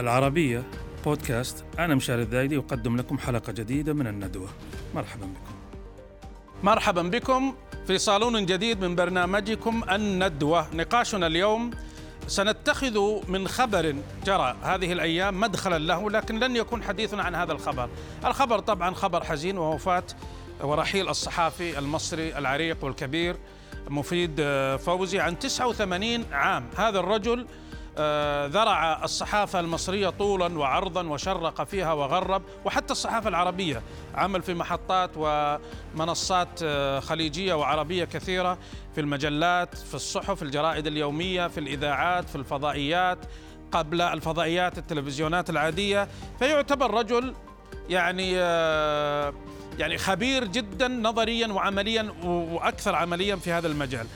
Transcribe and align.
العربية 0.00 0.62
بودكاست. 1.04 1.64
أنا 1.78 1.94
مشاري 1.94 2.22
الذايدي 2.22 2.58
أقدم 2.58 2.96
لكم 2.96 3.18
حلقة 3.18 3.52
جديدة 3.52 3.92
من 3.92 4.06
الندوة. 4.06 4.48
مرحبا 4.94 5.26
بكم. 5.26 5.54
مرحبا 6.62 7.02
بكم 7.02 7.54
في 7.86 7.98
صالون 7.98 8.46
جديد 8.46 8.84
من 8.84 8.94
برنامجكم 8.94 9.84
الندوة. 9.90 10.74
نقاشنا 10.74 11.26
اليوم 11.26 11.70
سنتخذ 12.26 13.00
من 13.28 13.48
خبر 13.48 13.94
جرى 14.26 14.56
هذه 14.62 14.92
الأيام 14.92 15.40
مدخلا 15.40 15.78
له 15.78 16.10
لكن 16.10 16.38
لن 16.38 16.56
يكون 16.56 16.82
حديثنا 16.82 17.22
عن 17.22 17.34
هذا 17.34 17.52
الخبر. 17.52 17.88
الخبر 18.24 18.58
طبعا 18.58 18.94
خبر 18.94 19.24
حزين 19.24 19.58
ووفاة 19.58 20.04
ورحيل 20.60 21.08
الصحافي 21.08 21.78
المصري 21.78 22.38
العريق 22.38 22.84
والكبير 22.84 23.36
مفيد 23.88 24.40
فوزي 24.76 25.20
عن 25.20 25.38
89 25.38 26.24
عام. 26.32 26.66
هذا 26.76 26.98
الرجل 26.98 27.46
ذرع 28.46 29.04
الصحافة 29.04 29.60
المصرية 29.60 30.08
طولا 30.08 30.58
وعرضا 30.58 31.06
وشرق 31.06 31.64
فيها 31.64 31.92
وغرب 31.92 32.42
وحتى 32.64 32.92
الصحافة 32.92 33.28
العربية 33.28 33.82
عمل 34.14 34.42
في 34.42 34.54
محطات 34.54 35.10
ومنصات 35.16 36.48
آه، 36.62 37.00
خليجية 37.00 37.54
وعربية 37.54 38.04
كثيرة 38.04 38.58
في 38.94 39.00
المجلات 39.00 39.74
في 39.74 39.94
الصحف 39.94 40.42
الجرائد 40.42 40.86
اليومية 40.86 41.48
في 41.48 41.60
الإذاعات 41.60 42.28
في 42.28 42.36
الفضائيات 42.36 43.18
قبل 43.72 44.00
الفضائيات 44.00 44.78
التلفزيونات 44.78 45.50
العادية 45.50 46.08
فيعتبر 46.38 46.94
رجل 46.94 47.34
يعني 47.88 48.32
آه، 48.36 49.34
يعني 49.78 49.98
خبير 49.98 50.44
جدا 50.44 50.88
نظريا 50.88 51.46
وعمليا 51.46 52.14
وأكثر 52.24 52.94
عمليا 52.94 53.36
في 53.36 53.52
هذا 53.52 53.66
المجال. 53.66 54.06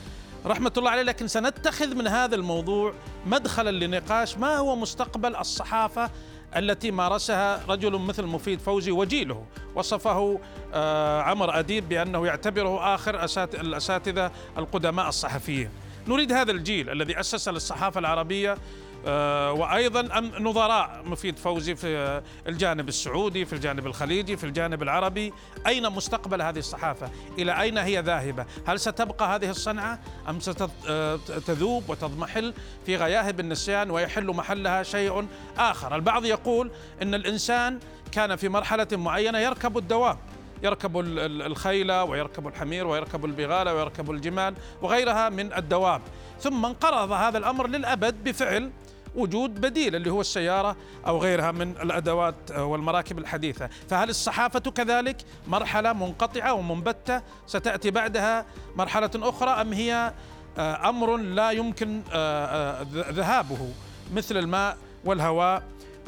رحمة 0.47 0.73
الله 0.79 0.91
عليه 0.91 1.03
لكن 1.03 1.29
سنتخذ 1.29 1.95
من 1.95 2.07
هذا 2.07 2.35
الموضوع 2.35 2.95
مدخلا 3.27 3.71
لنقاش 3.71 4.39
ما 4.39 4.57
هو 4.57 4.77
مستقبل 4.77 5.37
الصحافة 5.37 6.11
التي 6.57 6.91
مارسها 6.91 7.61
رجل 7.69 7.99
مثل 7.99 8.23
مفيد 8.23 8.61
فوزي 8.61 8.91
وجيله؟ 8.91 9.45
وصفه 9.75 10.41
آه، 10.75 11.23
عمر 11.23 11.59
أديب 11.59 11.89
بأنه 11.89 12.27
يعتبره 12.27 12.95
آخر 12.95 13.25
الأساتذة 13.61 14.31
القدماء 14.59 15.09
الصحفيين. 15.09 15.71
نريد 16.09 16.33
هذا 16.33 16.53
الجيل 16.53 16.91
الذي 16.91 17.21
أسس 17.21 17.49
للصحافة 17.49 18.01
العربية 18.01 18.59
وأيضا 19.07 20.21
نظراء 20.21 21.03
مفيد 21.05 21.39
فوزي 21.39 21.75
في 21.75 22.23
الجانب 22.49 22.89
السعودي 22.89 23.45
في 23.45 23.53
الجانب 23.53 23.87
الخليجي 23.87 24.37
في 24.37 24.45
الجانب 24.45 24.83
العربي. 24.83 25.33
أين 25.67 25.91
مستقبل 25.91 26.43
هذه 26.43 26.59
الصحافة؟ 26.59 27.11
إلى 27.39 27.61
أين 27.61 27.79
هي 27.79 28.01
ذاهبة؟ 28.01 28.47
هل 28.67 28.81
ستبقى 28.81 29.35
هذه 29.35 29.51
الصنعة 29.51 29.99
أم 30.29 30.41
ستذوب 30.41 31.91
وتضمحل 31.91 32.55
في 32.87 32.97
غياهب 32.97 33.41
النسيان 33.41 33.91
ويحل 33.91 34.27
محلها 34.27 34.83
شيء 34.83 35.27
آخر؟ 35.59 35.95
البعض 35.95 36.25
يقول 36.25 36.71
إن 37.03 37.15
الإنسان 37.15 37.79
كان 38.13 38.37
في 38.37 38.49
مرحلة 38.49 38.89
معينة 38.93 39.39
يركب 39.39 39.79
الدواب 39.79 40.19
يركب 40.63 40.99
الخيل 41.01 41.93
ويركب 41.93 42.47
الحمير 42.47 42.87
ويركب 42.87 43.25
البغال 43.25 43.69
ويركب 43.69 44.11
الجمال 44.11 44.55
وغيرها 44.83 45.29
من 45.29 45.53
الدواب 45.53 46.03
ثم 46.41 46.67
انقرض 46.67 47.13
هذا 47.13 47.39
الأمر 47.39 47.67
للأبد 47.67 48.25
بفعل 48.25 48.71
وجود 49.15 49.61
بديل 49.61 49.97
اللي 49.97 50.11
هو 50.11 50.21
السيارة 50.21 50.77
أو 51.07 51.19
غيرها 51.19 51.51
من 51.51 51.71
الأدوات 51.71 52.51
والمراكب 52.51 53.19
الحديثة. 53.19 53.69
فهل 53.89 54.11
الصحافة 54.11 54.61
كذلك 54.61 55.17
مرحلة 55.47 55.93
منقطعة 55.93 56.55
ومنبتة 56.55 57.23
ستأتي 57.47 57.91
بعدها 57.91 58.47
مرحلة 58.77 59.11
أخرى 59.15 59.51
أم 59.51 59.73
هي 59.73 60.13
آه، 60.59 60.89
أمر 60.89 61.17
لا 61.17 61.51
يمكن 61.51 62.03
آه، 62.13 62.47
آه، 62.47 62.87
ذهابه 62.93 63.69
مثل 64.15 64.37
الماء 64.37 64.77
والهواء؟ 65.05 65.63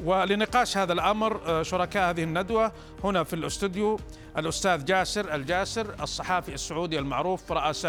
ولنقاش 0.04 0.76
هذا 0.76 0.92
الأمر 0.92 1.62
شركاء 1.62 2.10
هذه 2.10 2.22
الندوة 2.22 2.72
هنا 3.04 3.24
في 3.24 3.32
الأستوديو 3.36 3.98
الأستاذ 4.38 4.84
جاسر 4.84 5.34
الجاسر 5.34 5.94
الصحافي 6.02 6.54
السعودي 6.54 6.98
المعروف 6.98 7.52
رأس 7.52 7.86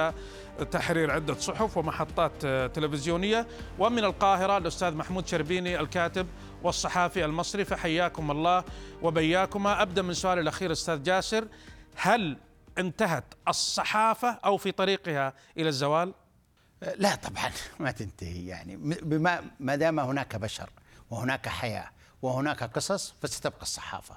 تحرير 0.64 1.12
عدة 1.12 1.34
صحف 1.34 1.78
ومحطات 1.78 2.46
تلفزيونية. 2.76 3.48
ومن 3.80 4.04
القاهرة 4.04 4.58
الأستاذ 4.58 4.94
محمود 4.94 5.28
شربيني 5.28 5.80
الكاتب 5.80 6.28
والصحافي 6.64 7.26
المصري 7.26 7.66
فحياكم 7.66 8.32
الله 8.32 8.64
وبياكما. 9.02 9.82
أبدأ 9.82 10.02
من 10.02 10.14
سؤال 10.14 10.40
الأخير 10.40 10.72
أستاذ 10.72 11.04
جاسر. 11.04 11.48
هل 11.96 12.38
انتهت 12.78 13.24
الصحافة 13.48 14.30
أو 14.46 14.58
في 14.58 14.72
طريقها 14.72 15.34
إلى 15.58 15.70
الزوال؟ 15.70 16.14
لا 16.98 17.16
طبعا 17.16 17.52
ما 17.80 17.92
تنتهي. 17.92 18.48
يعني 18.48 18.76
بما 18.78 19.44
ما 19.60 19.76
دام 19.76 20.00
هناك 20.00 20.36
بشر 20.36 20.70
وهناك 21.10 21.48
حياة 21.48 21.90
وهناك 22.22 22.64
قصص 22.64 23.14
فستبقى 23.22 23.62
الصحافة. 23.62 24.16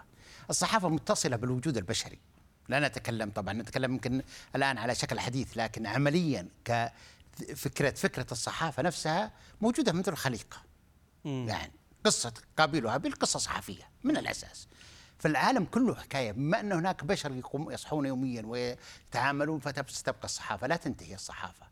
الصحافة 0.50 0.88
متصلة 0.88 1.37
بالوجود 1.37 1.76
البشري. 1.76 2.19
لا 2.68 2.88
نتكلم 2.88 3.30
طبعا 3.30 3.54
نتكلم 3.54 3.92
يمكن 3.92 4.22
الآن 4.56 4.78
على 4.78 4.94
شكل 4.94 5.20
حديث 5.20 5.56
لكن 5.56 5.86
عمليا 5.86 6.48
كفكرة 6.64 7.90
فكرة 7.90 8.26
الصحافة 8.32 8.82
نفسها 8.82 9.32
موجودة 9.60 9.92
منذ 9.92 10.08
الخليقة. 10.08 10.62
مم. 11.24 11.46
يعني 11.48 11.72
قصة 12.04 12.32
قابيل 12.58 12.86
وهابيل 12.86 13.12
قصة 13.12 13.38
صحفية 13.38 13.88
من 14.04 14.16
الأساس. 14.16 14.68
فالعالم 15.18 15.64
كله 15.64 15.94
حكاية 15.94 16.32
بما 16.32 16.60
أن 16.60 16.72
هناك 16.72 17.04
بشر 17.04 17.32
يقوم 17.32 17.70
يصحون 17.70 18.06
يوميا 18.06 18.42
ويتعاملون 18.46 19.60
فتبقى 19.60 20.24
الصحافة 20.24 20.66
لا 20.66 20.76
تنتهي 20.76 21.14
الصحافة. 21.14 21.66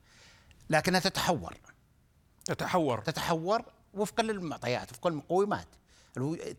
لكنها 0.70 1.00
تتحور. 1.00 1.56
تتحور. 2.44 3.00
تتحور 3.00 3.62
وفقا 3.94 4.22
للمعطيات 4.22 4.92
وفقا 4.92 5.10
للمقومات. 5.10 5.68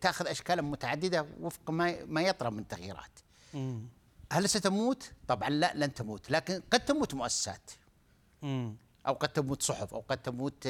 تأخذ 0.00 0.26
اشكالا 0.26 0.62
متعددة 0.62 1.26
وفق 1.40 1.70
ما 1.70 2.04
ما 2.04 2.22
يطرأ 2.22 2.50
من 2.50 2.68
تغييرات. 2.68 3.18
هل 4.32 4.48
ستموت؟ 4.48 5.12
طبعا 5.28 5.50
لا 5.50 5.72
لن 5.74 5.94
تموت، 5.94 6.30
لكن 6.30 6.62
قد 6.70 6.84
تموت 6.84 7.14
مؤسسات. 7.14 7.70
أو 9.06 9.14
قد 9.14 9.28
تموت 9.28 9.62
صحف 9.62 9.94
أو 9.94 10.04
قد 10.08 10.22
تموت 10.22 10.68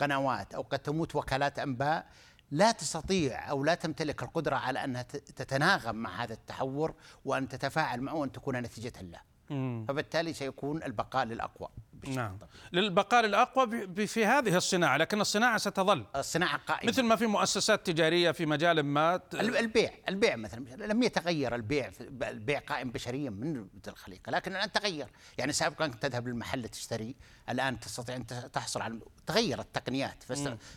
قنوات 0.00 0.54
أو 0.54 0.62
قد 0.62 0.78
تموت 0.78 1.16
وكالات 1.16 1.58
أنباء 1.58 2.06
لا 2.50 2.72
تستطيع 2.72 3.50
أو 3.50 3.64
لا 3.64 3.74
تمتلك 3.74 4.22
القدرة 4.22 4.56
على 4.56 4.84
أنها 4.84 5.02
تتناغم 5.02 5.96
مع 5.96 6.22
هذا 6.22 6.32
التحور 6.32 6.94
وأن 7.24 7.48
تتفاعل 7.48 8.00
معه 8.00 8.14
وأن 8.14 8.32
تكون 8.32 8.56
نتيجة 8.56 9.02
له. 9.02 9.20
فبالتالي 9.88 10.32
سيكون 10.32 10.82
البقاء 10.82 11.24
للأقوى 11.24 11.68
نعم. 12.08 12.38
للبقاء 12.72 13.26
للأقوى 13.26 14.06
في 14.06 14.24
هذه 14.24 14.56
الصناعة 14.56 14.96
لكن 14.96 15.20
الصناعة 15.20 15.58
ستظل. 15.58 16.04
الصناعة 16.16 16.56
قائمة. 16.56 16.90
مثل 16.92 17.02
ما 17.02 17.16
في 17.16 17.26
مؤسسات 17.26 17.86
تجارية 17.86 18.30
في 18.30 18.46
مجال 18.46 18.82
ما 18.82 19.20
البيع 19.34 19.90
البيع 20.08 20.36
مثلا 20.36 20.60
لم 20.76 21.02
يتغير 21.02 21.54
البيع 21.54 21.90
البيع 22.22 22.58
قائم 22.58 22.90
بشريا 22.90 23.30
من 23.30 23.66
الخليقة 23.88 24.30
لكن 24.30 24.56
الآن 24.56 24.72
تغير. 24.72 25.08
يعني 25.38 25.52
سابقا 25.52 25.86
تذهب 25.86 26.28
للمحل 26.28 26.68
تشتري 26.68 27.14
الآن 27.50 27.80
تستطيع 27.80 28.16
أن 28.16 28.26
تحصل 28.52 28.82
على 28.82 28.98
تغير 29.26 29.60
التقنيات. 29.60 30.24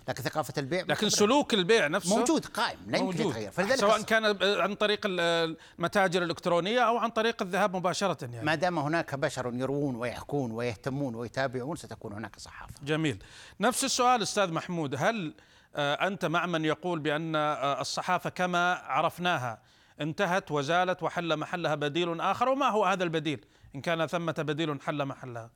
لكن 0.07 0.23
ثقافة 0.23 0.53
البيع 0.57 0.85
لكن 0.87 1.09
سلوك 1.09 1.53
البيع 1.53 1.87
نفسه 1.87 2.17
موجود 2.17 2.45
قائم 2.45 2.79
لا 2.87 2.97
يمكن 2.97 3.21
يتغير. 3.21 3.75
سواء 3.75 4.01
كان 4.01 4.25
عن 4.61 4.75
طريق 4.75 4.99
المتاجر 5.05 6.23
الإلكترونية 6.23 6.79
أو 6.79 6.97
عن 6.97 7.09
طريق 7.09 7.41
الذهاب 7.41 7.75
مباشرة 7.75 8.17
يعني. 8.21 8.45
ما 8.45 8.55
دام 8.55 8.79
هناك 8.79 9.15
بشر 9.15 9.51
يروون 9.53 9.95
ويحكون 9.95 10.51
ويهتمون 10.51 11.08
ويتابعون 11.15 11.75
ستكون 11.75 12.13
هناك 12.13 12.39
صحافة. 12.39 12.73
جميل. 12.83 13.23
نفس 13.59 13.83
السؤال 13.83 14.21
أستاذ 14.21 14.53
محمود 14.53 14.95
هل 14.97 15.33
آه، 15.75 16.07
أنت 16.07 16.25
مع 16.25 16.45
من 16.45 16.65
يقول 16.65 16.99
بأن 16.99 17.35
آه، 17.35 17.81
الصحافة 17.81 18.29
كما 18.29 18.73
عرفناها 18.73 19.61
انتهت 20.01 20.51
وزالت 20.51 21.03
وحل 21.03 21.37
محلها 21.37 21.75
بديل 21.75 22.21
آخر 22.21 22.49
وما 22.49 22.69
هو 22.69 22.85
هذا 22.85 23.03
البديل؟ 23.03 23.45
إن 23.75 23.81
كان 23.81 24.07
ثمة 24.07 24.35
بديل 24.37 24.81
حل 24.81 25.05
محلها. 25.05 25.49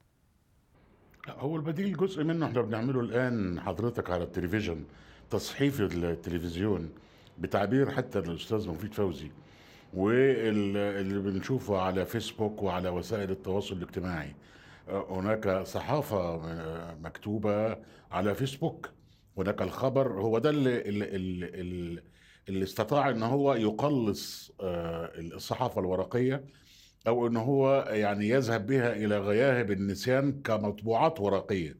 لا 1.27 1.33
هو 1.39 1.55
البديل 1.55 1.97
جزء 1.97 2.23
منه. 2.23 2.45
إحنا 2.45 2.61
بنعمله 2.61 2.99
الآن 2.99 3.61
حضرتك 3.61 4.09
على 4.09 4.23
التلفزيون 4.23 4.85
تصحيف 5.29 5.81
التلفزيون 5.81 6.89
بتعبير 7.37 7.91
حتى 7.91 8.19
الأستاذ 8.19 8.69
مفيد 8.69 8.93
فوزي 8.93 9.31
واللي 9.93 11.19
بنشوفه 11.19 11.81
على 11.81 12.05
فيسبوك 12.05 12.63
وعلى 12.63 12.89
وسائل 12.89 13.31
التواصل 13.31 13.75
الاجتماعي. 13.75 14.35
هناك 14.89 15.63
صحافة 15.63 16.37
مكتوبة 16.95 17.77
على 18.11 18.35
فيسبوك. 18.35 18.89
هناك 19.37 19.61
الخبر 19.61 20.21
هو 20.21 20.39
ده 20.39 20.49
اللي, 20.49 20.81
اللي, 20.81 22.03
اللي 22.49 22.63
استطاع 22.63 23.09
إن 23.09 23.23
هو 23.23 23.53
يقلص 23.53 24.51
آه، 24.61 25.11
الصحافة 25.19 25.81
الورقية 25.81 26.45
أو 27.07 27.27
إن 27.27 27.37
هو 27.37 27.85
يعني 27.89 28.29
يذهب 28.29 28.65
بها 28.67 28.93
إلى 28.93 29.19
غياهب 29.19 29.71
النسيان 29.71 30.41
كمطبوعات 30.41 31.19
ورقية. 31.21 31.77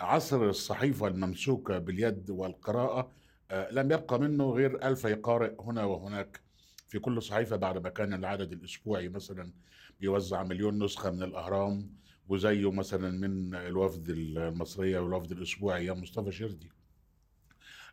عصر 0.00 0.48
الصحيفة 0.48 1.06
الممسوكة 1.06 1.78
باليد 1.78 2.30
والقراءة 2.30 3.12
آه، 3.50 3.70
لم 3.72 3.92
يبقى 3.92 4.20
منه 4.20 4.50
غير 4.50 4.88
ألف 4.88 5.06
قارئ 5.06 5.54
هنا 5.60 5.84
وهناك. 5.84 6.40
في 6.88 6.98
كل 6.98 7.22
صحيفة 7.22 7.56
بعد 7.56 7.78
ما 7.78 7.88
كان 7.88 8.14
العدد 8.14 8.52
الأسبوعي 8.52 9.08
مثلا 9.08 9.52
بيوزع 10.00 10.42
مليون 10.42 10.84
نسخة 10.84 11.10
من 11.10 11.22
الأهرام. 11.22 11.90
وزيه 12.28 12.70
مثلا 12.72 13.10
من 13.10 13.54
الوفد 13.54 14.08
المصرية 14.10 14.98
والوفد 14.98 15.32
الأسبوعي 15.32 15.86
يا 15.86 15.92
مصطفى 15.92 16.32
شردي. 16.32 16.70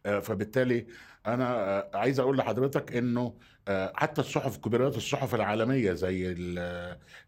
آه، 0.05 0.19
فبالتالي 0.19 0.87
أنا 1.27 1.45
آه، 1.79 1.97
عايز 1.97 2.19
أقول 2.19 2.37
لحضرتك 2.37 2.95
إنه 2.95 3.37
آه، 3.67 3.93
حتى 3.95 4.21
الصحف 4.21 4.57
كبيرات 4.57 4.97
الصحف 4.97 5.35
العالمية 5.35 5.93
زي 5.93 6.35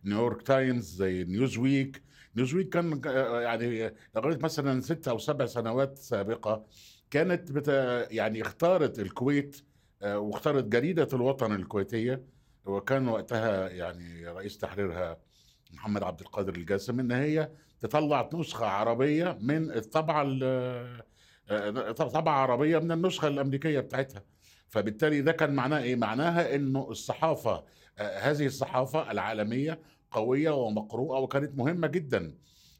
نيويورك 0.05 0.41
تايمز 0.41 0.95
زي 0.95 1.23
نيوز 1.23 1.57
ويك 1.57 2.03
نيوز 2.35 2.53
ويك 2.53 2.69
كان 2.69 3.01
يعني 3.43 3.93
لغاية 4.15 4.37
مثلا 4.37 4.81
ست 4.81 5.07
أو 5.07 5.17
سبع 5.17 5.45
سنوات 5.45 5.97
سابقة 5.97 6.65
كانت 7.11 7.51
بت 7.51 7.67
يعني 8.11 8.41
اختارت 8.41 8.99
الكويت 8.99 9.61
واختارت 10.03 10.63
جريدة 10.63 11.07
الوطن 11.13 11.55
الكويتية 11.55 12.23
وكان 12.65 13.07
وقتها 13.07 13.69
يعني 13.69 14.27
رئيس 14.27 14.57
تحريرها 14.57 15.26
محمد 15.73 16.03
عبد 16.03 16.21
القادر 16.21 16.55
الجاسم 16.55 16.99
إن 16.99 17.11
هي 17.11 17.49
تطلع 17.79 18.29
نسخة 18.33 18.65
عربية 18.65 19.37
من 19.41 19.71
الطبعة 19.71 20.21
ال- 20.27 21.03
آه، 21.49 21.91
طبعة 21.91 22.33
عربية 22.33 22.77
من 22.79 22.91
النسخة 22.91 23.27
الأمريكية 23.27 23.79
بتاعتها. 23.79 24.23
فبالتالي 24.67 25.21
ده 25.21 25.31
كان 25.31 25.53
معناه 25.55 25.79
إيه؟ 25.79 25.95
معناها 25.95 26.55
إنه 26.55 26.87
الصحافة 26.91 27.63
آه، 27.99 28.19
هذه 28.19 28.45
الصحافة 28.45 29.11
العالمية 29.11 29.79
قوية 30.11 30.51
ومقروءة 30.51 31.19
وكانت 31.19 31.57
مهمة 31.57 31.87
جدا. 31.87 32.33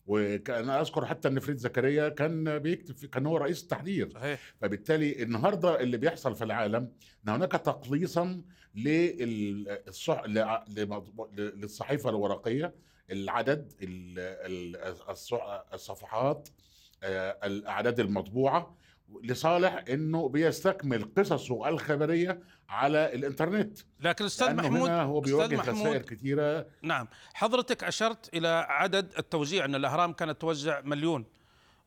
وكان 0.07 0.69
أذكر 0.69 1.05
حتى 1.05 1.27
إن 1.27 1.39
فريد 1.39 1.57
زكريا 1.57 2.09
كان 2.09 2.59
بيكتب 2.59 3.09
كان 3.09 3.25
هو 3.25 3.37
رئيس 3.37 3.63
التحرير. 3.63 4.09
صحيح. 4.13 4.39
فبالتالي 4.61 5.23
النهارده 5.23 5.79
اللي 5.81 5.97
بيحصل 5.97 6.35
في 6.35 6.43
العالم 6.43 6.91
إن 7.27 7.29
هناك 7.33 7.51
تقليصا 7.51 8.41
للصح... 8.75 10.23
للصحيفة 11.37 12.09
الورقية. 12.09 12.73
العدد 13.11 13.73
ال- 13.81 14.19
ال- 14.75 14.95
الص- 15.15 15.73
الصفحات 15.73 16.49
آه، 17.03 17.37
الأعداد 17.43 17.99
المطبوعة. 17.99 18.75
لصالح 19.23 19.83
إنه 19.89 20.29
بيستكمل 20.29 21.09
قصصه 21.17 21.69
الخبرية 21.69 22.39
على 22.69 23.13
الإنترنت. 23.15 23.79
لكن 23.99 24.25
أستاذ 24.25 24.55
محمود 24.55 24.89
هنا 24.89 25.01
هو 25.01 25.19
بيواجه 25.19 25.57
خسائر 25.57 26.01
كثيرة. 26.01 26.65
نعم. 26.81 27.07
حضرتك 27.33 27.83
أشرت 27.83 28.29
إلى 28.33 28.65
عدد 28.69 29.13
التوزيع 29.17 29.65
أن 29.65 29.75
الأهرام 29.75 30.13
كانت 30.13 30.41
توزع 30.41 30.81
مليون 30.81 31.25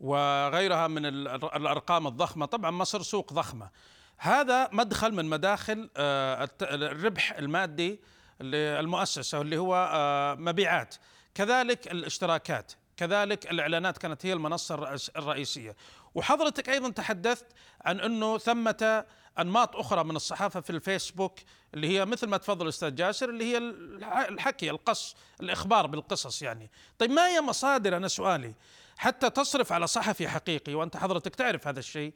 وغيرها 0.00 0.88
من 0.88 1.06
ال- 1.06 1.28
الأرقام 1.28 2.06
الضخمة. 2.06 2.46
طبعا 2.46 2.70
مصر 2.70 3.02
سوق 3.02 3.32
ضخمة. 3.32 3.70
هذا 4.18 4.68
مدخل 4.72 5.14
من 5.14 5.24
مداخل 5.24 5.90
آه، 5.96 6.48
الربح 6.62 7.32
المادي 7.32 8.00
للمؤسسة 8.40 9.40
اللي 9.40 9.58
هو 9.58 9.90
آه، 9.92 10.34
مبيعات. 10.34 10.94
كذلك 11.34 11.92
الاشتراكات. 11.92 12.72
كذلك 12.96 13.50
الإعلانات 13.50 13.98
كانت 13.98 14.26
هي 14.26 14.32
المنصة 14.32 14.74
الرئيس- 14.74 15.10
الرئيسية. 15.16 15.76
وحضرتك 16.14 16.68
أيضا 16.68 16.90
تحدثت 16.90 17.46
عن 17.84 18.00
أنه 18.00 18.38
ثمة 18.38 19.04
أنماط 19.38 19.76
أخرى 19.76 20.04
من 20.04 20.16
الصحافة 20.16 20.60
في 20.60 20.70
الفيسبوك 20.70 21.38
اللي 21.74 21.88
هي 21.88 22.04
مثل 22.04 22.26
ما 22.26 22.36
تفضل 22.36 22.68
أستاذ 22.68 22.94
جاسر 22.94 23.28
اللي 23.30 23.44
هي 23.44 23.58
الح- 23.58 24.16
الحكي 24.28 24.70
القص 24.70 25.16
الإخبار 25.40 25.86
بالقصص 25.86 26.42
يعني. 26.42 26.70
طيب 26.98 27.10
ما 27.10 27.28
هي 27.28 27.40
مصادر 27.40 27.96
أنا 27.96 28.08
سؤالي 28.08 28.54
حتى 28.98 29.30
تصرف 29.30 29.72
على 29.72 29.86
صحفي 29.86 30.28
حقيقي 30.28 30.74
وأنت 30.74 30.96
حضرتك 30.96 31.34
تعرف 31.34 31.68
هذا 31.68 31.78
الشيء 31.78 32.12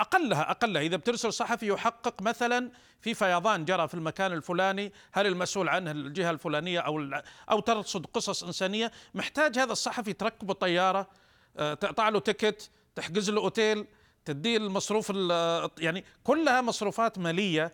أقلها 0.00 0.50
أقلها 0.50 0.82
إذا 0.82 0.96
بترسل 0.96 1.32
صحفي 1.32 1.66
يحقق 1.66 2.22
مثلا 2.22 2.70
في 3.00 3.14
فيضان 3.14 3.64
جرى 3.64 3.88
في 3.88 3.94
المكان 3.94 4.32
الفلاني 4.32 4.92
هل 5.12 5.26
المسؤول 5.26 5.68
عنه 5.68 5.90
الجهة 5.90 6.30
الفلانية 6.30 6.80
أو 6.80 6.98
الع- 6.98 7.22
أو 7.50 7.60
ترصد 7.60 8.06
قصص 8.06 8.44
إنسانية 8.44 8.92
محتاج 9.14 9.58
هذا 9.58 9.72
الصحفي 9.72 10.12
تركبه 10.12 10.54
طيارة 10.54 11.08
آه، 11.56 11.74
تقطع 11.74 12.08
له 12.08 12.20
تكت 12.20 12.70
تحجز 12.94 13.30
له 13.30 13.40
أوتيل 13.40 13.86
تديه 14.24 14.56
المصروف 14.56 15.12
ال- 15.14 15.70
يعني 15.78 16.04
كلها 16.24 16.60
مصروفات 16.60 17.18
مالية 17.18 17.72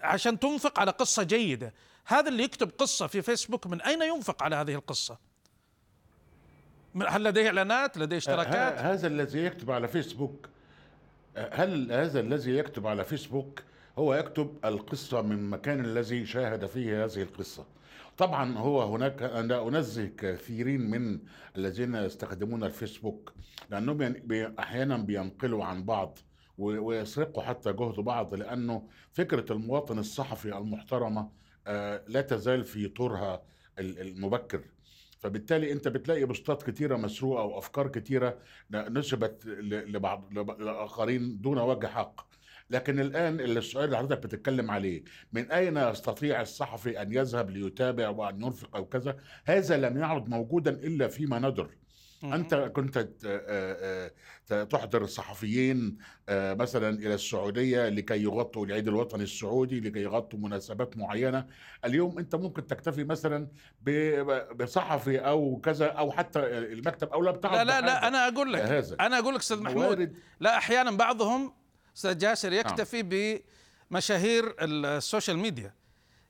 عشان 0.00 0.38
تنفق 0.38 0.80
على 0.80 0.90
قصة 0.90 1.22
جيدة. 1.22 1.74
هذا 2.04 2.28
اللي 2.28 2.42
يكتب 2.42 2.70
قصة 2.78 3.06
في 3.06 3.22
فيسبوك 3.22 3.66
من 3.66 3.80
أين 3.82 4.02
ينفق 4.02 4.42
على 4.42 4.56
هذه 4.56 4.74
القصة؟ 4.74 5.18
من- 6.94 7.06
هل 7.08 7.24
لديه 7.24 7.46
إعلانات؟ 7.46 7.98
لديه 7.98 8.16
اشتراكات؟ 8.16 8.78
ه- 8.78 8.92
هذا 8.92 9.06
الذي 9.06 9.44
يكتب 9.44 9.70
على 9.70 9.88
فيسبوك 9.88 10.48
هل 11.36 11.92
هذا 11.92 12.20
الذي 12.20 12.56
يكتب 12.56 12.86
على 12.86 13.04
فيسبوك 13.04 13.62
هو 13.98 14.14
يكتب 14.14 14.56
القصة 14.64 15.22
من 15.22 15.32
المكان 15.38 15.84
الذي 15.84 16.26
شاهد 16.26 16.66
فيه 16.66 17.04
هذه 17.04 17.22
القصة؟ 17.22 17.64
طبعا 18.22 18.58
هو 18.58 18.82
هناك 18.82 19.22
أنا 19.22 19.68
أنزه 19.68 20.06
كثيرين 20.06 20.80
من 20.90 21.20
الذين 21.56 21.94
يستخدمون 21.94 22.64
الفيسبوك 22.64 23.32
لأنهم 23.70 24.02
ين- 24.02 24.12
بي- 24.12 24.54
أحيانا 24.58 24.96
بينقلوا 24.96 25.64
عن 25.64 25.84
بعض 25.84 26.18
ويسرقوا 26.58 27.42
حتى 27.42 27.72
جهد 27.72 28.00
بعض 28.00 28.34
لأنه 28.34 28.88
فكرة 29.12 29.52
المواطن 29.52 29.98
الصحفي 29.98 30.58
المحترمة 30.58 31.30
آه، 31.66 32.04
لا 32.08 32.20
تزال 32.20 32.64
في 32.64 32.88
طورها 32.88 33.42
ال- 33.78 33.98
المبكر. 34.00 34.60
فبالتالي 35.18 35.72
أنت 35.72 35.88
بتلاقي 35.88 36.24
بوستات 36.24 36.62
كتيرة 36.62 36.96
مسروقة 36.96 37.44
وافكار 37.44 37.88
كتيرة 37.88 38.38
نسبت 38.70 39.46
لبعض 39.46 40.28
لب- 40.32 40.60
لآخرين 40.60 41.40
دون 41.40 41.58
وجه 41.58 41.86
حق. 41.86 42.26
لكن 42.72 43.00
الآن 43.00 43.40
اللي 43.40 43.58
السؤال 43.58 43.84
اللي 43.84 43.98
حضرتك 43.98 44.22
بتتكلم 44.22 44.70
عليه 44.70 45.04
من 45.32 45.50
أين 45.50 45.76
يستطيع 45.76 46.40
الصحفي 46.40 47.02
أن 47.02 47.12
يذهب 47.12 47.50
ليتابع 47.50 48.08
وأن 48.08 48.42
ينفق 48.42 48.76
أو 48.76 48.84
كذا؟ 48.84 49.16
هذا 49.44 49.76
لم 49.76 49.98
يعد 49.98 50.28
موجودا 50.28 50.70
إلا 50.70 51.08
فيما 51.08 51.38
ندر. 51.38 51.70
أنت 52.24 52.54
كنت 52.54 53.08
تحضر 54.70 55.02
الصحفيين 55.02 55.98
مثلا 56.30 56.88
إلى 56.88 57.14
السعودية 57.14 57.88
لكي 57.88 58.22
يغطوا 58.22 58.66
العيد 58.66 58.88
الوطني 58.88 59.22
السعودي 59.22 59.80
لكي 59.80 60.02
يغطوا 60.02 60.38
مناسبات 60.38 60.96
معينة. 60.96 61.46
اليوم 61.84 62.18
أنت 62.18 62.34
ممكن 62.34 62.66
تكتفي 62.66 63.04
مثلا 63.04 63.48
بصحفي 64.56 65.18
أو 65.18 65.56
كذا 65.56 65.86
أو 65.86 66.12
حتى 66.12 66.38
المكتب 66.58 67.08
أو 67.08 67.22
لا 67.22 67.30
بتاع 67.30 67.54
لا 67.54 67.64
لا 67.64 67.80
لا 67.80 68.08
أنا 68.08 68.28
أقول 68.28 68.52
لك 68.52 68.60
هذا. 68.60 68.96
أنا 69.00 69.18
أقول 69.18 69.34
لك 69.34 69.40
أستاذ 69.40 69.62
محمود. 69.62 70.16
لا 70.40 70.56
أحيانا 70.56 70.90
بعضهم 70.90 71.61
أستاذ 71.96 72.18
جاسر 72.18 72.52
يكتفي 72.52 73.42
بمشاهير 73.90 74.54
ال 74.60 74.71
social 74.71 75.38
media. 75.38 75.74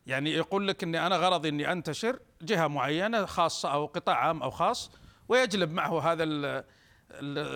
يعني 0.07 0.31
يقول 0.31 0.69
لك 0.69 0.83
إني 0.83 1.07
أنا 1.07 1.17
غرضي 1.17 1.49
إني 1.49 1.73
أنتشر 1.73 2.19
جهة 2.43 2.67
معينة 2.67 3.27
خاصة 3.27 3.73
أو 3.73 3.87
قطاع 3.87 4.17
عام 4.17 4.43
أو 4.43 4.51
خاص 4.51 4.91
ويجلب 5.29 5.73
معه 5.73 6.13
هذا 6.13 6.65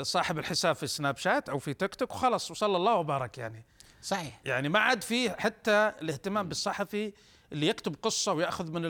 صاحب 0.02 0.38
الحساب 0.38 0.76
في 0.76 0.86
سناب 0.86 1.16
شات 1.16 1.48
أو 1.48 1.58
في 1.58 1.75
تيك 1.75 1.94
توك 1.94 2.10
وخلص 2.10 2.50
وصلى 2.50 2.76
الله 2.76 2.94
وبارك 2.94 3.38
يعني. 3.38 3.64
صحيح. 4.02 4.40
يعني 4.44 4.68
ما 4.68 4.78
عاد 4.78 5.02
فيه 5.02 5.36
حتى 5.38 5.92
الاهتمام 6.02 6.48
بالصحفي 6.48 7.12
اللي 7.52 7.66
يكتب 7.66 7.96
قصة 8.02 8.32
ويأخذ 8.32 8.70
من 8.70 8.82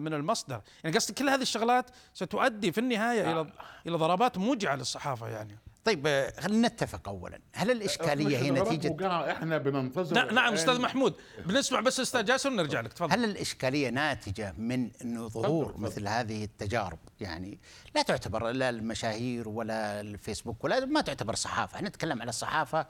من 0.00 0.14
المصدر. 0.14 0.60
يعني 0.84 0.96
قصدي 0.96 1.12
كل 1.12 1.28
هذه 1.28 1.42
الشغلات 1.42 1.90
ستؤدي 2.14 2.72
في 2.72 2.78
النهاية 2.78 3.32
إلى 3.32 3.52
إلى 3.86 3.96
ضربات 3.96 4.38
موجعة 4.38 4.76
للصحافة 4.76 5.28
يعني. 5.28 5.58
طيب 5.84 6.06
آه، 6.06 6.40
خلينا 6.40 6.68
نتفق 6.68 7.08
اولا. 7.08 7.38
هل 7.54 7.70
الإشكالية 7.70 8.38
هي 8.38 8.50
نتيجه 8.50 9.30
إحنا 9.32 9.58
بننتظر 9.58 10.14
نعم 10.14 10.34
نعم 10.34 10.52
أستاذ 10.54 10.80
محمود. 10.80 11.14
بنسمع 11.46 11.80
بس 11.80 12.00
أستاذ 12.00 12.24
جاسر 12.24 12.50
ونرجع 12.50 12.80
لك. 12.80 12.92
تفضل. 12.92 13.12
هل 13.12 13.24
الإشكالية 13.24 13.88
ناتجة 13.90 14.54
من 14.58 14.90
أنه 15.02 15.28
ظهور 15.28 15.70
تفضل. 15.70 15.82
مثل 15.82 16.08
هذه 16.08 16.44
التجارب؟ 16.44 16.98
يعني 17.20 17.58
لا 17.94 18.02
تعتبر 18.02 18.50
لا 18.50 18.68
المشاهير 18.68 19.48
ولا 19.48 20.00
الفيسبوك 20.00 20.64
ولا 20.64 20.84
ما 20.84 21.00
تعتبر 21.00 21.34
صحافة. 21.34 21.76
إحنا 21.76 21.88
نتكلم 21.88 22.20
على 22.22 22.28
الصحافة 22.28 22.86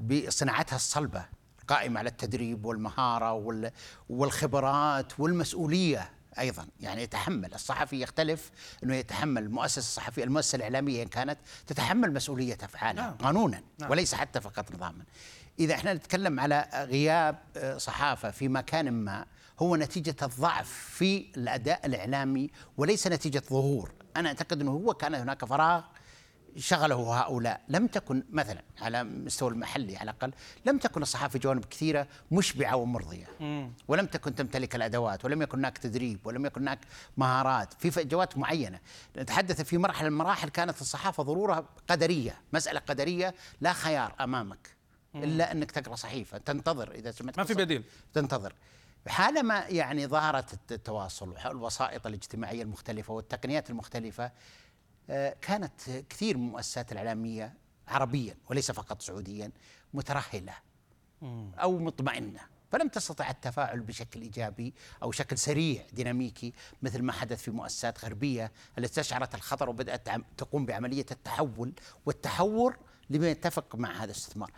بصناعتها 0.00 0.76
الصلبة 0.76 1.24
قائمة 1.68 1.98
على 1.98 2.08
التدريب 2.08 2.64
والمهارة 2.64 3.32
وال- 3.32 3.70
والخبرات 4.08 5.20
والمسؤولية. 5.20 6.10
أيضا. 6.38 6.66
يعني 6.80 7.02
يتحمل. 7.02 7.54
الصحفي 7.54 8.00
يختلف 8.00 8.50
أنه 8.84 8.96
يتحمل. 8.96 9.42
المؤسسة 9.42 9.78
الصحفية 9.78 10.24
المؤسسة 10.24 10.56
الإعلامية 10.56 11.02
إن 11.02 11.08
كانت 11.08 11.38
تتحمل 11.66 12.14
مسؤولية 12.14 12.58
أفعالها 12.62 13.02
نعم. 13.02 13.14
قانونا 13.14 13.62
نعم. 13.78 13.90
وليس 13.90 14.14
حتى 14.14 14.40
فقط 14.40 14.72
نظاما. 14.74 15.04
إذا 15.58 15.74
إحنا 15.74 15.94
نتكلم 15.94 16.40
على 16.40 16.68
غياب 16.74 17.38
آه، 17.56 17.78
صحافة 17.78 18.30
في 18.30 18.48
مكان 18.48 18.90
ما 18.90 19.26
هو 19.58 19.76
نتيجة 19.76 20.16
الضعف 20.22 20.68
في 20.68 21.26
الأداء 21.36 21.86
الإعلامي 21.86 22.50
وليس 22.76 23.06
نتيجة 23.06 23.42
ظهور. 23.50 23.92
أنا 24.16 24.28
أعتقد 24.28 24.60
أنه 24.60 24.70
هو 24.70 24.94
كان 24.94 25.14
هناك 25.14 25.44
فراغ 25.44 25.82
شغله 26.56 27.20
هؤلاء. 27.20 27.60
لم 27.68 27.86
تكن 27.86 28.22
مثلا 28.30 28.62
على 28.80 29.04
مستوى 29.04 29.50
المحلي 29.50 29.96
على 29.96 30.10
الأقل 30.10 30.32
لم 30.66 30.78
تكن 30.78 31.02
الصحافة 31.02 31.32
في 31.32 31.38
جوانب 31.38 31.64
كثيرة 31.64 32.06
مشبعة 32.32 32.76
ومرضية. 32.76 33.26
ولم 33.88 34.06
تكن 34.06 34.34
تمتلك 34.34 34.76
الأدوات 34.76 35.24
ولم 35.24 35.42
يكن 35.42 35.58
هناك 35.58 35.78
تدريب 35.78 36.18
ولم 36.26 36.46
يكن 36.46 36.60
هناك 36.60 36.78
مهارات. 37.16 37.74
في 37.78 37.90
فجوات 37.90 38.38
معينة. 38.38 38.78
نتحدث 39.16 39.60
في 39.60 39.78
مرحلة 39.78 40.08
من 40.08 40.14
المراحل 40.14 40.48
كانت 40.48 40.80
الصحافة 40.80 41.22
ظهورها 41.22 41.64
قدرية 41.88 42.40
مسألة 42.52 42.80
قدرية 42.80 43.34
لا 43.60 43.72
خيار 43.72 44.14
أمامك. 44.20 44.68
إلا 45.14 45.52
أنك 45.52 45.70
تقرأ 45.70 45.96
صحيفة. 45.96 46.38
تنتظر 46.38 46.90
إذا 46.94 47.10
سمعت 47.10 47.38
ما 47.38 47.44
في 47.44 47.54
بديل. 47.54 47.84
تنتظر. 48.14 48.54
حالما 49.08 49.58
يعني 49.68 50.06
ظهرت 50.06 50.52
الت- 50.52 50.72
التواصل 50.72 51.34
والوسائط 51.46 52.06
الاجتماعية 52.06 52.62
المختلفة 52.62 53.12
والتقنيات 53.14 53.70
المختلفة 53.70 54.24
آه، 54.24 54.30
كانت 55.40 55.80
كثير 56.08 56.36
من 56.36 56.46
المؤسسات 56.46 56.92
الإعلامية 56.92 57.54
عربيا 57.88 58.36
وليس 58.50 58.70
فقط 58.70 59.02
سعوديا 59.02 59.50
مترهلة 59.94 60.54
أو 61.58 61.78
مطمئنة 61.78 62.40
فلم 62.72 62.88
تستطع 62.88 63.30
التفاعل 63.30 63.80
بشكل 63.80 64.22
إيجابي 64.22 64.74
أو 65.02 65.12
شكل 65.12 65.38
سريع 65.38 65.86
ديناميكي 65.92 66.52
مثل 66.82 67.02
ما 67.02 67.12
حدث 67.12 67.42
في 67.42 67.50
مؤسسات 67.50 68.04
غربية 68.04 68.52
التي 68.78 69.00
استشعرت 69.00 69.34
الخطر 69.34 69.68
وبدأت 69.70 70.08
تقوم 70.36 70.66
بعملية 70.66 71.06
التحول 71.10 71.72
والتحور 72.06 72.76
لما 73.10 73.30
يتفق 73.30 73.76
مع 73.76 73.92
هذا 73.96 74.04
الاستثمار. 74.04 74.50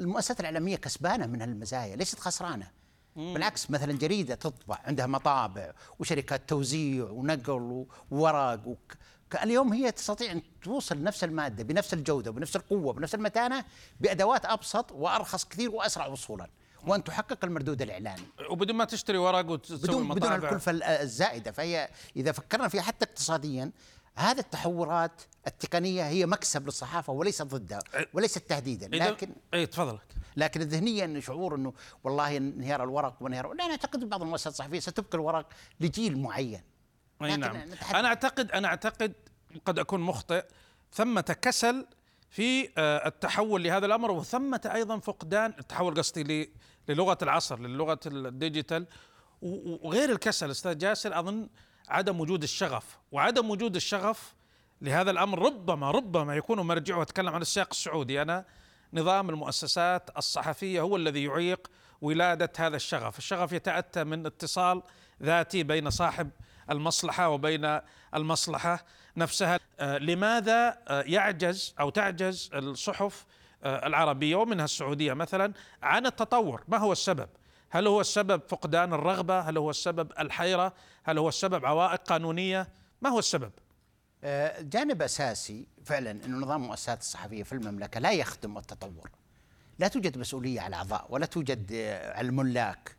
المؤسسات 0.00 0.40
الإعلامية 0.40 0.76
كسبانة 0.76 1.26
من 1.26 1.40
هالمزايا 1.40 1.96
ليست 1.96 2.18
خسرانة. 2.18 2.70
بالعكس 3.16 3.70
مثلا 3.70 3.92
جريدة 3.92 4.34
تطبع 4.34 4.78
عندها 4.84 5.06
مطابع 5.06 5.72
وشركات 5.98 6.48
توزيع 6.48 7.04
ونقل 7.04 7.86
وورق 8.10 8.76
وك... 9.34 9.40
ك- 9.40 9.42
اليوم 9.44 9.72
هي 9.72 9.92
تستطيع 9.92 10.32
أن 10.32 10.42
توصل 10.62 11.02
نفس 11.02 11.24
المادة 11.24 11.64
بنفس 11.64 11.94
الجودة 11.94 12.30
بنفس 12.30 12.56
القوة 12.56 12.92
بنفس 12.92 13.14
المتانة 13.14 13.64
بأدوات 14.00 14.46
أبسط 14.46 14.92
وأرخص 14.92 15.44
كثير 15.44 15.70
وأسرع 15.70 16.06
وصولا. 16.06 16.50
وأن 16.86 17.04
تحقق 17.04 17.44
المردود 17.44 17.82
الاعلاني 17.82 18.22
وبدون 18.50 18.76
ما 18.76 18.84
تشتري 18.84 19.18
ورق 19.18 19.50
وتسوي 19.50 19.78
بدون 19.78 20.08
بدون. 20.14 20.32
الكلفة 20.32 20.70
ال- 20.70 20.82
الزائدة. 20.82 21.52
فهي 21.52 21.88
إذا 22.16 22.32
فكرنا 22.32 22.68
فيها 22.68 22.82
حتى 22.82 23.04
اقتصاديا 23.04 23.70
هذه 24.16 24.38
التحورات 24.38 25.22
التقنية 25.46 26.08
هي 26.08 26.26
مكسب 26.26 26.66
للصحافة 26.66 27.12
وليس 27.12 27.42
ضدها 27.42 27.78
وليست 28.12 28.38
تهديدا. 28.38 28.86
إذا- 28.88 29.02
لكن 29.10 29.32
اي 29.54 29.66
تفضل 29.66 29.98
لكن 30.36 30.60
الذهنيه 30.60 31.04
انه 31.04 31.20
شعور 31.20 31.54
إنه 31.54 31.72
والله 32.04 32.36
انهيار 32.36 32.84
الورق 32.84 33.16
وانهيار 33.20 33.52
لا 33.52 33.64
أنا 33.64 33.70
أعتقد 33.72 34.08
بعض 34.08 34.22
المؤسسات 34.22 34.52
الصحفية 34.52 34.80
ستبقي 34.80 35.14
الورق 35.18 35.46
لجيل 35.80 36.18
معين. 36.18 36.60
أي 37.22 37.36
نعم. 37.36 37.56
نتحدث- 37.56 37.94
أنا 37.94 38.08
اعتقد 38.08 38.50
أنا 38.50 38.68
أعتقد 38.68 39.12
قد 39.64 39.78
أكون 39.78 40.00
مخطئ. 40.00 40.44
ثمة 40.92 41.36
كسل 41.42 41.86
في 42.30 42.68
آه، 42.78 43.08
التحول 43.08 43.62
لهذا 43.62 43.86
الأمر 43.86 44.10
وثمة 44.10 44.70
أيضا 44.74 44.98
فقدان 44.98 45.54
التحول 45.58 45.94
قصدي 45.98 46.50
للغة 46.88 47.18
العصر 47.22 47.58
للغة 47.60 48.00
الديجيتال. 48.06 48.86
وغير 49.42 50.10
الكسل 50.10 50.50
أستاذ 50.50 50.78
جاسر 50.78 51.18
أظن 51.18 51.48
عدم 51.88 52.20
وجود 52.20 52.42
الشغف. 52.42 52.98
وعدم 53.12 53.50
وجود 53.50 53.76
الشغف 53.76 54.34
لهذا 54.82 55.10
الأمر 55.10 55.38
ربما 55.38 55.90
ربما 55.90 56.36
يكون 56.36 56.60
مرجعه. 56.60 57.02
أتكلم 57.02 57.28
عن 57.34 57.40
السياق 57.42 57.68
السعودي. 57.70 58.22
أنا 58.22 58.44
نظام 58.92 59.30
المؤسسات 59.30 60.10
الصحفية 60.18 60.80
هو 60.80 60.96
الذي 60.96 61.24
يعيق 61.24 61.70
ولادة 62.00 62.52
هذا 62.58 62.76
الشغف، 62.76 63.18
الشغف 63.18 63.52
يتأتى 63.52 64.04
من 64.04 64.26
اتصال 64.26 64.82
ذاتي 65.22 65.62
بين 65.62 65.90
صاحب 65.90 66.30
المصلحة 66.70 67.28
وبين 67.28 67.80
المصلحة 68.14 68.84
نفسها، 69.16 69.60
آه، 69.80 69.98
لماذا 69.98 70.78
آه، 70.88 71.02
يعجز 71.02 71.74
أو 71.80 71.90
تعجز 71.90 72.50
الصحف 72.54 73.26
آه، 73.64 73.86
العربية 73.86 74.36
ومنها 74.36 74.64
السعودية 74.64 75.12
مثلا 75.12 75.52
عن 75.82 76.06
التطور، 76.06 76.64
ما 76.68 76.78
هو 76.78 76.92
السبب؟ 76.92 77.28
هل 77.70 77.86
هو 77.86 78.00
السبب 78.00 78.42
فقدان 78.48 78.92
الرغبة؟ 78.92 79.40
هل 79.40 79.58
هو 79.58 79.70
السبب 79.70 80.12
الحيرة؟ 80.18 80.74
هل 81.04 81.18
هو 81.18 81.28
السبب 81.28 81.66
عوائق 81.66 82.02
قانونية؟ 82.02 82.68
ما 83.02 83.10
هو 83.10 83.18
السبب؟ 83.18 83.52
جانب 84.60 85.02
أساسي 85.02 85.66
فعلا 85.84 86.10
انه 86.10 86.38
نظام 86.38 86.62
المؤسسات 86.62 87.00
الصحفية 87.00 87.42
في 87.42 87.52
المملكة 87.52 88.00
لا 88.00 88.12
يخدم 88.12 88.58
التطور. 88.58 89.10
لا 89.78 89.88
توجد 89.88 90.18
مسؤولية 90.18 90.60
على 90.60 90.68
الأعضاء 90.68 91.06
ولا 91.08 91.26
توجد 91.26 91.72
على 92.14 92.28
الملاك 92.28 92.93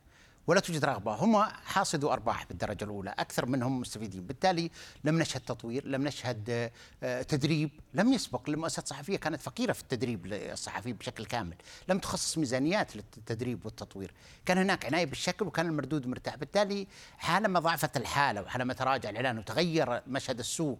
ولا 0.47 0.59
توجد 0.59 0.85
رغبة، 0.85 1.13
هم 1.13 1.43
حاصدوا 1.43 2.13
أرباح 2.13 2.45
بالدرجة 2.45 2.83
الأولى، 2.83 3.15
أكثر 3.19 3.45
منهم 3.45 3.79
مستفيدين، 3.79 4.27
بالتالي 4.27 4.71
لم 5.03 5.19
نشهد 5.19 5.41
تطوير، 5.41 5.87
لم 5.87 6.07
نشهد 6.07 6.71
آه، 7.03 7.21
تدريب، 7.21 7.69
لم 7.93 8.13
يسبق 8.13 8.49
للمؤسسات 8.49 8.83
الصحفيه 8.83 9.17
كانت 9.17 9.41
فقيرة 9.41 9.73
في 9.73 9.81
التدريب 9.81 10.25
للصحفي 10.25 10.93
بشكل 10.93 11.25
كامل، 11.25 11.55
لم 11.89 11.99
تخصص 11.99 12.37
ميزانيات 12.37 12.95
للتدريب 12.95 13.65
والتطوير، 13.65 14.13
كان 14.45 14.57
هناك 14.57 14.85
عناية 14.85 15.05
بالشكل 15.05 15.45
وكان 15.45 15.65
المردود 15.65 16.07
مرتاح، 16.07 16.35
بالتالي 16.35 16.87
حالما 17.17 17.59
ضعفت 17.59 17.97
الحالة 17.97 18.41
وحالما 18.41 18.73
تراجع 18.73 19.09
الإعلان 19.09 19.37
وتغير 19.37 20.01
مشهد 20.07 20.39
السوق 20.39 20.79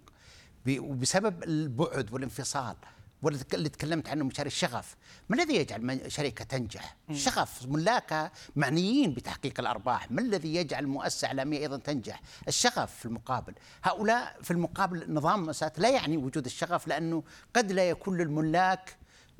وبسبب 0.67 1.43
البعد 1.43 2.13
والانفصال 2.13 2.75
واللي 3.21 3.39
تك- 3.39 3.55
اللي 3.55 3.69
تكلمت 3.69 4.09
عنه 4.09 4.23
مشاري 4.25 4.47
الشغف. 4.47 4.95
ما 5.29 5.35
الذي 5.35 5.55
يجعل 5.55 6.11
شركة 6.11 6.45
تنجح؟ 6.45 6.95
الشغف 7.09 7.65
ملاكها 7.65 8.31
معنيين 8.55 9.13
بتحقيق 9.13 9.59
الأرباح. 9.59 10.11
ما 10.11 10.21
الذي 10.21 10.55
يجعل 10.55 10.87
مؤسسة 10.87 11.27
إعلامية 11.27 11.59
أيضا 11.59 11.77
تنجح؟ 11.77 12.21
الشغف 12.47 12.95
في 12.95 13.05
المقابل. 13.05 13.53
هؤلاء 13.83 14.37
في 14.43 14.51
المقابل 14.51 15.13
نظام 15.13 15.39
المؤسسات 15.39 15.79
لا 15.79 15.89
يعني 15.89 16.17
وجود 16.17 16.45
الشغف 16.45 16.87
لأنه 16.87 17.23
قد 17.55 17.71
لا 17.71 17.89
يكون 17.89 18.17
للملاك 18.17 18.97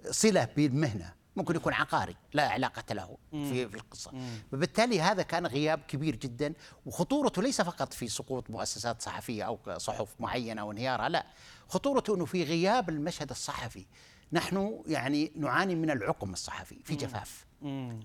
صلة 0.09 0.47
بالمهنة. 0.57 1.13
ممكن 1.35 1.55
يكون 1.55 1.73
عقاري 1.73 2.15
لا 2.33 2.49
علاقة 2.49 2.93
له 2.93 3.17
في, 3.31 3.67
في 3.69 3.75
القصة. 3.75 4.11
وبالتالي 4.53 5.01
هذا 5.01 5.23
كان 5.23 5.47
غياب 5.47 5.79
كبير 5.87 6.15
جدا. 6.15 6.53
وخطورته 6.85 7.41
ليس 7.41 7.61
فقط 7.61 7.93
في 7.93 8.07
سقوط 8.07 8.49
مؤسسات 8.49 9.01
صحفية 9.01 9.43
أو 9.43 9.59
صحف 9.77 10.07
معينة 10.19 10.61
أو 10.61 10.71
انهيارها 10.71 11.09
لا. 11.09 11.25
خطورته 11.69 12.15
أنه 12.15 12.25
في 12.25 12.43
غياب 12.43 12.89
المشهد 12.89 13.29
الصحفي. 13.29 13.85
نحن 14.33 14.83
يعني 14.87 15.31
نعاني 15.35 15.75
من 15.75 15.91
العقم 15.91 16.33
الصحفي 16.33 16.79
في 16.83 16.95
جفاف. 16.95 17.45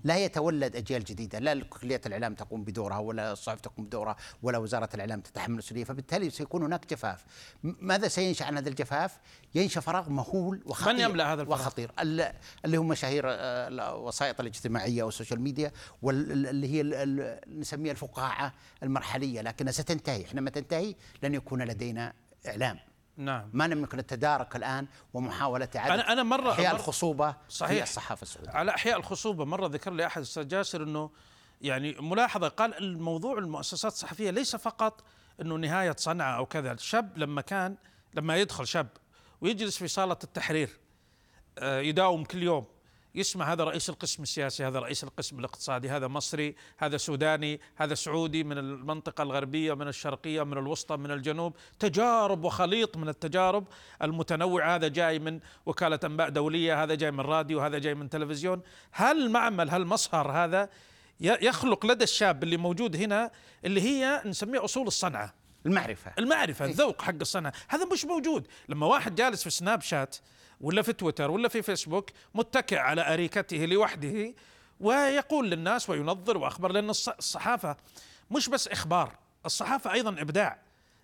لا 0.03 0.17
يتولد 0.17 0.75
أجيال 0.75 1.03
جديدة. 1.03 1.39
لا 1.39 1.63
كلية 1.63 2.01
الإعلام 2.05 2.35
تقوم 2.35 2.63
بدورها 2.63 2.97
ولا 2.97 3.31
الصحف 3.31 3.61
تقوم 3.61 3.85
بدورها 3.85 4.15
ولا 4.43 4.57
وزارة 4.57 4.89
الإعلام 4.93 5.21
تتحمل 5.21 5.53
المسؤولية. 5.53 5.83
فبالتالي 5.83 6.29
سيكون 6.29 6.63
هناك 6.63 6.89
جفاف. 6.89 7.25
ماذا 7.63 8.07
سينشأ 8.07 8.45
عن 8.45 8.57
هذا 8.57 8.69
الجفاف؟ 8.69 9.17
ينشأ 9.55 9.81
فراغ 9.81 10.09
مهول 10.09 10.61
وخطير. 10.65 10.93
من 10.93 10.99
يملأ 10.99 11.33
هذا 11.33 11.41
الفراغ؟ 11.41 11.59
وخطير. 11.59 11.91
ال- 11.99 12.33
اللي 12.65 12.77
هم 12.77 12.87
مشاهير 12.87 13.23
آه، 13.27 13.67
الوسائط 13.67 14.39
الاجتماعية 14.39 15.03
وال 15.03 15.12
social 15.12 15.41
media 15.41 15.71
واللي 16.01 16.67
هي 16.67 16.83
نسميها 17.47 17.91
الفقاعة 17.91 18.53
المرحلية. 18.83 19.41
لكنها 19.41 19.71
ستنتهي. 19.71 20.25
حينما 20.25 20.49
تنتهي 20.49 20.95
لن 21.23 21.33
يكون 21.33 21.61
لدينا 21.61 22.13
إعلام. 22.47 22.79
نعم 23.21 23.49
ما 23.53 23.67
لم 23.67 23.83
يكن 23.83 23.99
التدارك 23.99 24.55
الآن 24.55 24.87
ومحاولة 25.13 25.69
اعاده 25.75 26.03
أنا- 26.03 26.09
أنا 26.09 26.23
مرة- 26.37 26.47
احياء 26.47 26.71
مرة- 26.73 26.75
الخصوبة 26.75 27.35
صحيح. 27.49 27.77
في 27.77 27.83
الصحافة 27.83 28.21
السعودية 28.21 28.51
على 28.51 28.71
احياء 28.75 28.97
الخصوبة 28.99 29.45
مرة 29.45 29.67
ذكر 29.67 29.91
لي 29.93 30.05
أحد 30.05 30.21
أستاذ 30.21 30.47
جاسر 30.47 30.83
إنه 30.83 31.09
يعني 31.61 31.95
ملاحظة 31.99 32.47
قال 32.47 32.77
الموضوع 32.77 33.37
المؤسسات 33.37 33.91
الصحفية 33.91 34.29
ليس 34.29 34.55
فقط 34.55 35.03
إنه 35.41 35.55
نهاية 35.55 35.95
صناعة 35.97 36.37
أو 36.37 36.45
كذا 36.45 36.71
الشاب 36.71 37.17
لما 37.17 37.41
كان 37.41 37.75
لما 38.13 38.37
يدخل 38.37 38.67
شاب 38.67 38.87
ويجلس 39.41 39.77
في 39.77 39.87
صالة 39.87 40.17
التحرير 40.23 40.69
آه، 41.57 41.79
يداوم 41.79 42.23
كل 42.23 42.43
يوم 42.43 42.65
يسمع 43.15 43.53
هذا 43.53 43.63
رئيس 43.63 43.89
القسم 43.89 44.23
السياسي 44.23 44.67
هذا 44.67 44.79
رئيس 44.79 45.03
القسم 45.03 45.39
الاقتصادي 45.39 45.89
هذا 45.89 46.07
مصري 46.07 46.55
هذا 46.77 46.97
سوداني 46.97 47.59
هذا 47.75 47.93
سعودي 47.93 48.43
من 48.43 48.57
المنطقة 48.57 49.21
الغربية 49.21 49.73
من 49.73 49.87
الشرقية 49.87 50.43
من 50.43 50.57
الوسطى 50.57 50.97
من 50.97 51.11
الجنوب. 51.11 51.55
تجارب 51.79 52.43
وخليط 52.43 52.97
من 52.97 53.09
التجارب. 53.09 53.67
المتنوعة 54.01 54.75
هذا 54.75 54.87
جاي 54.87 55.19
من 55.19 55.39
وكالة 55.65 55.99
أنباء 56.03 56.29
دولية 56.29 56.83
هذا 56.83 56.95
جاي 56.95 57.11
من 57.11 57.19
راديو 57.19 57.59
هذا 57.59 57.79
جاي 57.79 57.95
من 57.95 58.09
تلفزيون. 58.09 58.61
هل 58.91 59.31
معمل 59.31 59.69
هل 59.69 59.85
مصهر 59.85 60.31
هذا 60.31 60.69
يخلق 61.19 61.85
لدى 61.85 62.03
الشاب 62.03 62.43
اللي 62.43 62.57
موجود 62.57 62.95
هنا 62.95 63.31
اللي 63.65 63.81
هي 63.81 64.21
نسميه 64.25 64.65
أصول 64.65 64.87
الصنعة. 64.87 65.33
المعرفة. 65.65 66.13
المعرفة 66.19 66.65
إيه. 66.65 66.71
الذوق 66.71 67.01
حق 67.01 67.15
الصنعة. 67.21 67.53
هذا 67.67 67.85
مش 67.85 68.05
موجود. 68.05 68.47
لما 68.69 68.85
واحد 68.85 69.15
جالس 69.15 69.43
في 69.43 69.49
سناب 69.49 69.81
شات 69.81 70.17
ولا 70.61 70.81
في 70.81 70.93
تويتر 70.93 71.31
ولا 71.31 71.49
في 71.49 71.61
فيسبوك 71.61 72.09
متكئ 72.35 72.77
على 72.77 73.13
أريكته 73.13 73.57
لوحده 73.65 74.33
ويقول 74.79 75.49
للناس 75.51 75.89
وينظر 75.89 76.37
وأخبر 76.37 76.71
لأن 76.71 76.93
الص- 76.93 77.15
الصحافة 77.17 77.77
مش 78.31 78.49
بس 78.49 78.67
إخبار 78.67 79.15
الصحافة 79.45 79.93
أيضا 79.93 80.21
إبداع. 80.21 80.57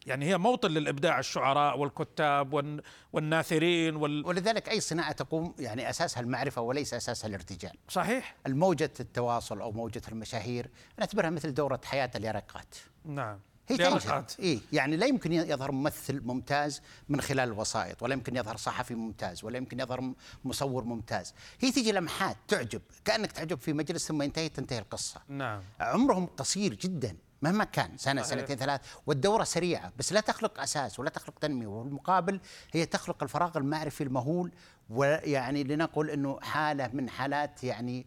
يعني 0.05 0.25
هي 0.25 0.37
موطن 0.37 0.71
للإبداع 0.71 1.19
الشعراء 1.19 1.77
والكتاب 1.79 2.53
والن- 2.53 2.81
والناثرين 3.13 3.95
وال... 3.95 4.25
ولذلك 4.27 4.69
أي 4.69 4.79
صناعة 4.79 5.11
تقوم 5.11 5.55
يعني 5.59 5.89
أساسها 5.89 6.21
المعرفة 6.21 6.61
وليس 6.61 6.93
أساسها 6.93 7.27
الارتجال. 7.27 7.71
صحيح. 7.89 8.35
الموجة 8.47 8.91
التواصل 8.99 9.61
أو 9.61 9.71
موجة 9.71 10.01
المشاهير 10.11 10.69
نعتبرها 10.99 11.29
مثل 11.29 11.53
دورة 11.53 11.79
حياة 11.85 12.11
اليرقات. 12.15 12.75
نعم. 13.05 13.39
هي. 13.67 13.77
تنجح 13.77 14.23
إيه 14.39 14.59
يعني 14.73 14.97
لا 14.97 15.05
يمكن 15.05 15.33
يظهر 15.33 15.71
ممثل 15.71 16.21
ممتاز 16.21 16.81
من 17.09 17.21
خلال 17.21 17.49
الوسائط 17.49 18.03
ولا 18.03 18.13
يمكن 18.13 18.35
يظهر 18.35 18.57
صحفي 18.57 18.95
ممتاز 18.95 19.43
ولا 19.43 19.57
يمكن 19.57 19.79
يظهر 19.79 20.13
مصور 20.45 20.83
ممتاز. 20.83 21.33
هي 21.59 21.71
تيجي 21.71 21.91
لمحات 21.91 22.37
تعجب 22.47 22.81
كأنك 23.05 23.31
تعجب 23.31 23.59
في 23.59 23.73
مجلس 23.73 24.07
ثم 24.07 24.21
ينتهي 24.21 24.49
تنتهي 24.49 24.79
القصة. 24.79 25.21
نعم. 25.27 25.61
عمرهم 25.79 26.25
قصير 26.25 26.73
جدا 26.73 27.17
مهما 27.41 27.63
كان 27.63 27.97
سنة 27.97 28.21
صحيح. 28.21 28.39
سنتين 28.39 28.57
ثلاث 28.57 28.81
والدورة 29.07 29.43
سريعة 29.43 29.91
بس 29.97 30.13
لا 30.13 30.19
تخلق 30.19 30.61
أساس 30.61 30.99
ولا 30.99 31.09
تخلق 31.09 31.39
تنمية. 31.39 31.67
والمقابل 31.67 32.39
هي 32.73 32.85
تخلق 32.85 33.23
الفراغ 33.23 33.57
المعرفي 33.57 34.03
المهول 34.03 34.51
ويعني 34.89 35.63
لنقل 35.63 36.09
أنه 36.09 36.39
حالة 36.41 36.89
من 36.93 37.09
حالات 37.09 37.63
يعني 37.63 38.05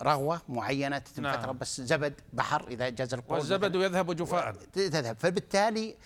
آه، 0.00 0.04
رغوة 0.04 0.40
معينة 0.48 0.98
تتم 0.98 1.22
نعم. 1.22 1.38
فترة 1.40 1.52
بس 1.52 1.80
زبد 1.80 2.20
بحر 2.32 2.68
إذا 2.68 2.88
جاز 2.88 3.14
القول 3.14 3.38
والزبد 3.38 3.74
يذهب 3.74 4.16
جفاء. 4.16 4.52
تذهب. 4.72 5.16
فبالتالي 5.18 5.96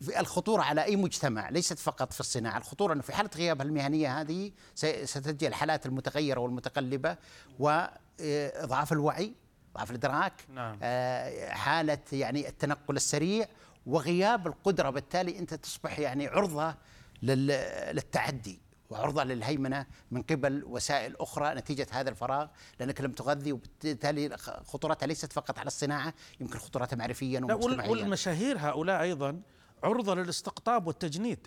في 0.00 0.20
الخطورة 0.20 0.62
على 0.62 0.84
أي 0.84 0.96
مجتمع 0.96 1.48
ليست 1.48 1.78
فقط 1.78 2.12
في 2.12 2.20
الصناعة. 2.20 2.58
الخطورة 2.58 2.92
أنه 2.92 3.02
في 3.02 3.12
حالة 3.12 3.30
غياب 3.36 3.62
المهنية 3.62 4.20
هذه 4.20 4.52
ستجي 5.04 5.48
الحالات 5.48 5.86
المتغيرة 5.86 6.40
والمتقلبة 6.40 7.16
وإضعاف 7.58 8.92
الوعي 8.92 9.32
ضعف 9.74 9.90
الإدراك 9.90 10.32
نعم. 10.54 10.78
آه، 10.82 11.48
حالة 11.50 11.98
يعني 12.12 12.48
التنقل 12.48 12.96
السريع 12.96 13.46
وغياب 13.86 14.46
القدرة. 14.46 14.90
بالتالي 14.90 15.38
أنت 15.38 15.54
تصبح 15.54 15.98
يعني 15.98 16.26
عرضة 16.26 16.74
لل- 17.22 17.92
للتعدي 17.94 18.60
وعرضة 18.90 19.24
للهيمنة 19.24 19.86
من 20.10 20.22
قبل 20.22 20.64
وسائل 20.66 21.16
أخرى 21.16 21.54
نتيجة 21.54 21.86
هذا 21.90 22.10
الفراغ 22.10 22.46
لأنك 22.80 23.00
لم 23.00 23.12
تغذي 23.12 23.52
وبالتالي 23.52 24.36
خطورتها 24.38 25.06
ليست 25.06 25.32
فقط 25.32 25.58
على 25.58 25.66
الصناعة 25.66 26.14
يمكن 26.40 26.58
خطورتها 26.58 26.96
معرفيا 26.96 27.40
ومجتمعيا. 27.40 27.90
والمشاهير 27.90 28.56
هؤلاء 28.58 29.02
أيضا 29.02 29.40
عرضة 29.82 30.14
للاستقطاب 30.14 30.86
والتجنيد 30.86 31.46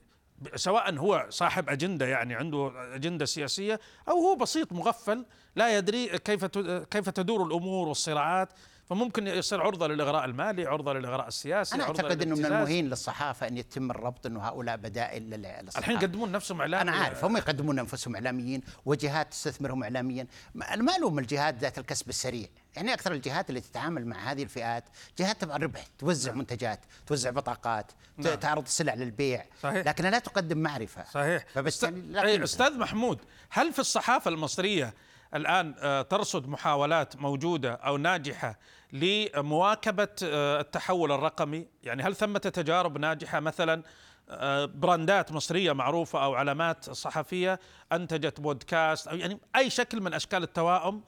سواء 0.56 0.98
هو 0.98 1.26
صاحب 1.30 1.70
أجندة 1.70 2.06
يعني 2.06 2.36
عنده 2.36 2.72
أجندة 2.96 3.26
سياسية 3.26 3.80
أو 4.10 4.14
هو 4.14 4.36
بسيط 4.36 4.74
مغفل 4.74 5.26
لا 5.56 5.78
يدري 5.78 6.18
كيف 6.18 6.46
كيف 6.86 7.10
تدور 7.10 7.46
الأمور 7.46 7.88
والصراعات. 7.88 8.50
فممكن 8.90 9.28
يصير 9.28 9.62
عرضة 9.62 9.88
للإغراء 9.88 10.26
المالي، 10.26 10.66
عرضة 10.66 10.94
للإغراء 10.94 11.28
السياسي، 11.28 11.76
أنا 11.76 11.84
عرضة 11.84 12.04
أعتقد 12.04 12.22
أنه 12.22 12.36
من. 12.36 12.46
المهين 12.46 12.90
للصحافة 12.90 13.48
أن 13.48 13.58
يتم 13.58 13.92
الربط 13.92 14.26
أنه 14.26 14.40
هؤلاء 14.44 14.78
بدائل 14.78 15.24
لل- 15.30 15.42
للصحافة. 15.42 15.80
الحين 15.80 15.96
يقدمون 15.96 16.32
نفسهم 16.32 16.62
اعلام 16.62 16.82
أنا 16.82 16.92
عارف 16.98 17.26
هم 17.26 17.38
يقدمون 17.38 17.80
أنفسهم 17.80 18.16
إعلاميين 18.16 18.62
وجهات 18.86 19.32
تستثمرهم 19.32 19.84
إعلاميا. 19.84 20.28
ما 20.56 20.74
أنا 20.74 20.84
ما 20.84 20.96
ألوم 20.96 21.20
الجهات 21.20 21.56
ذات 21.58 21.78
الكسب 21.78 22.10
السريع. 22.10 22.48
يعني 22.76 22.94
أكثر 22.94 23.12
الجهات 23.12 23.50
اللي 23.50 23.62
تتعامل 23.62 24.06
مع 24.08 24.32
هذه 24.32 24.44
الفئات 24.44 24.84
جهات 25.20 25.42
تبع 25.42 25.56
الربح 25.56 25.86
توزع 26.00 26.32
منتجات 26.32 26.80
توزع 27.08 27.30
بطاقات 27.30 27.92
نعم. 28.18 28.36
تعرض 28.36 28.64
السلع 28.64 28.94
للبيع. 28.94 29.46
صحيح. 29.64 29.88
لكنها 29.88 30.12
لا 30.12 30.20
تقدم 30.20 30.58
معرفة. 30.58 31.04
صحيح. 31.04 31.46
فبالتالي 31.54 32.22
قيمة 32.22 32.44
أستاذ 32.44 32.78
محمود 32.78 33.20
هل 33.50 33.74
في 33.74 33.80
الصحافة 33.80 34.30
المصرية 34.30 34.94
الآن 35.36 35.76
آه، 35.80 36.02
ترصد 36.02 36.48
محاولات 36.48 37.16
موجودة 37.16 37.74
أو 37.74 37.98
ناجحة 37.98 38.60
لمواكبة 38.94 40.08
آه، 40.24 40.62
التحول 40.62 41.12
الرقمي؟ 41.12 41.68
يعني 41.84 42.04
هل 42.04 42.16
ثمة 42.16 42.40
تجارب 42.40 42.98
ناجحة 42.98 43.40
مثلا 43.40 43.84
آه، 44.30 44.66
براندات 44.66 45.32
مصرية 45.32 45.74
معروفة 45.74 46.24
أو 46.24 46.36
علامات 46.36 46.90
صحفية 46.90 47.60
أنتجت 47.92 48.40
بودكاست 48.42 49.08
أو 49.08 49.18
يعني 49.18 49.40
أي 49.56 49.70
شكل 49.70 50.02
من 50.02 50.14
أشكال 50.14 50.44
التواؤم 50.44 51.02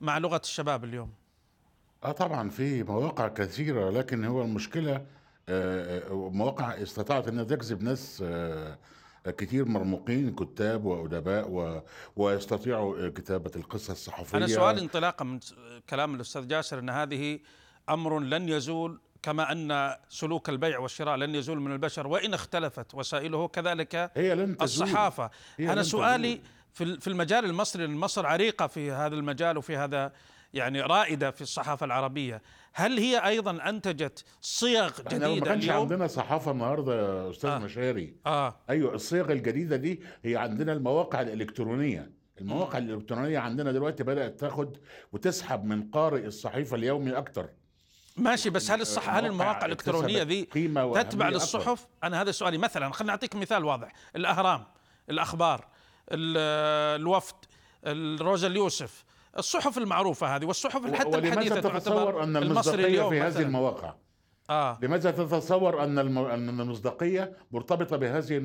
مع 0.00 0.18
لغة 0.18 0.40
الشباب 0.44 0.84
اليوم؟ 0.84 1.12
آه 2.04 2.12
طبعا 2.12 2.50
في 2.50 2.82
مواقع 2.82 3.28
كثيرة 3.28 3.90
لكن 3.90 4.24
هو 4.24 4.42
المشكلة 4.42 5.06
مواقع 6.10 6.82
استطاعت 6.82 7.28
انها 7.28 7.44
تجذب 7.44 7.82
ناس 7.82 8.24
كتير 9.30 9.64
مرموقين 9.64 10.34
كتاب 10.34 10.84
وأدباء 10.84 11.48
و- 11.50 11.82
ويستطيعوا 12.16 13.08
كتابة 13.08 13.50
القصة 13.56 13.92
الصحفية. 13.92 14.38
أنا 14.38 14.46
سؤالي 14.46 14.80
انطلاقا 14.80 15.24
من 15.24 15.40
كلام 15.90 16.14
الأستاذ 16.14 16.46
جاسر 16.48 16.78
إن 16.78 16.90
هذه 16.90 17.38
أمر 17.90 18.20
لن 18.20 18.48
يزول 18.48 19.00
كما 19.22 19.52
أن 19.52 19.96
سلوك 20.08 20.48
البيع 20.48 20.78
والشراء 20.78 21.16
لن 21.16 21.34
يزول 21.34 21.60
من 21.60 21.72
البشر 21.72 22.06
وإن 22.06 22.34
اختلفت 22.34 22.94
وسائله 22.94 23.48
كذلك 23.48 24.10
هي 24.14 24.34
لن 24.34 24.56
تزول. 24.56 24.86
الصحافة. 24.86 25.30
هي 25.58 25.66
أنا 25.72 25.80
لن 25.80 25.82
سؤالي 25.82 26.34
تزول. 26.34 26.46
في 26.72 26.84
ال- 26.84 27.00
في 27.00 27.08
المجال 27.08 27.44
المصري 27.44 27.86
مصر 27.88 28.26
عريقة 28.26 28.66
في 28.66 28.90
هذا 28.90 29.14
المجال 29.14 29.58
وفي 29.58 29.76
هذا 29.76 30.12
يعني 30.54 30.80
رائدة 30.80 31.30
في 31.30 31.40
الصحافة 31.42 31.86
العربية. 31.86 32.42
هل 32.72 32.98
هي 32.98 33.18
أيضا 33.26 33.68
أنتجت 33.68 34.24
صيغ 34.40 34.90
إحنا 35.06 35.18
ما 35.18 35.28
جديدة 35.30 35.46
كانش 35.46 35.64
اليوم؟ 35.64 35.80
عندنا 35.80 36.06
صحافة 36.06 36.50
النهارده 36.50 36.94
يا 37.24 37.30
أستاذ 37.30 37.50
آه. 37.50 37.58
مشاري. 37.58 38.16
آه. 38.26 38.56
أيوه 38.70 38.94
الصيغ 38.94 39.32
الجديدة 39.32 39.76
دي 39.76 40.02
هي 40.24 40.36
عندنا 40.36 40.72
المواقع 40.72 41.20
الإلكترونية. 41.20 42.10
المواقع 42.40 42.78
الإلكترونية 42.78 43.38
عندنا 43.38 43.72
دلوقتي 43.72 44.02
بدأت 44.02 44.40
تاخد 44.40 44.76
وتسحب 45.12 45.64
من 45.64 45.90
قارئ 45.90 46.26
الصحيفة 46.26 46.76
اليومي 46.76 47.12
أكتر. 47.12 47.48
ماشي 48.16 48.50
بس 48.50 48.70
هل 48.70 48.80
الصح 48.80 49.08
هل 49.08 49.22
مواقع 49.22 49.26
المواقع 49.32 49.66
الإلكترونية 49.66 50.22
ذي 50.22 50.42
تتبع 50.44 51.00
أكبر. 51.00 51.28
للصحف؟ 51.28 51.86
أنا 52.04 52.22
هذا 52.22 52.30
سؤالي. 52.30 52.58
مثلا 52.58 52.92
خلينا 52.92 53.12
نعطيك 53.12 53.36
مثال 53.36 53.64
واضح. 53.64 53.92
الأهرام 54.16 54.64
الأخبار 55.10 55.66
ال- 56.12 57.00
الوفد 57.00 57.34
الروزا 57.86 58.46
اليوسف 58.46 59.04
الصحف 59.38 59.78
المعروفة 59.78 60.36
هذه 60.36 60.44
والصحف 60.44 60.94
حتى 60.94 61.18
الحديثة 61.18 61.60
تتصور 61.60 62.22
أن 62.22 62.36
المصداقية 62.36 63.08
في 63.08 63.20
هذه. 63.20 63.42
المواقع 63.42 63.94
آه 64.50 64.78
لماذا 64.82 65.10
تتصور 65.10 65.84
أن. 65.84 65.98
أن 65.98 66.60
المصداقية 66.60 67.36
مرتبطة 67.52 67.96
بهذه. 67.96 68.36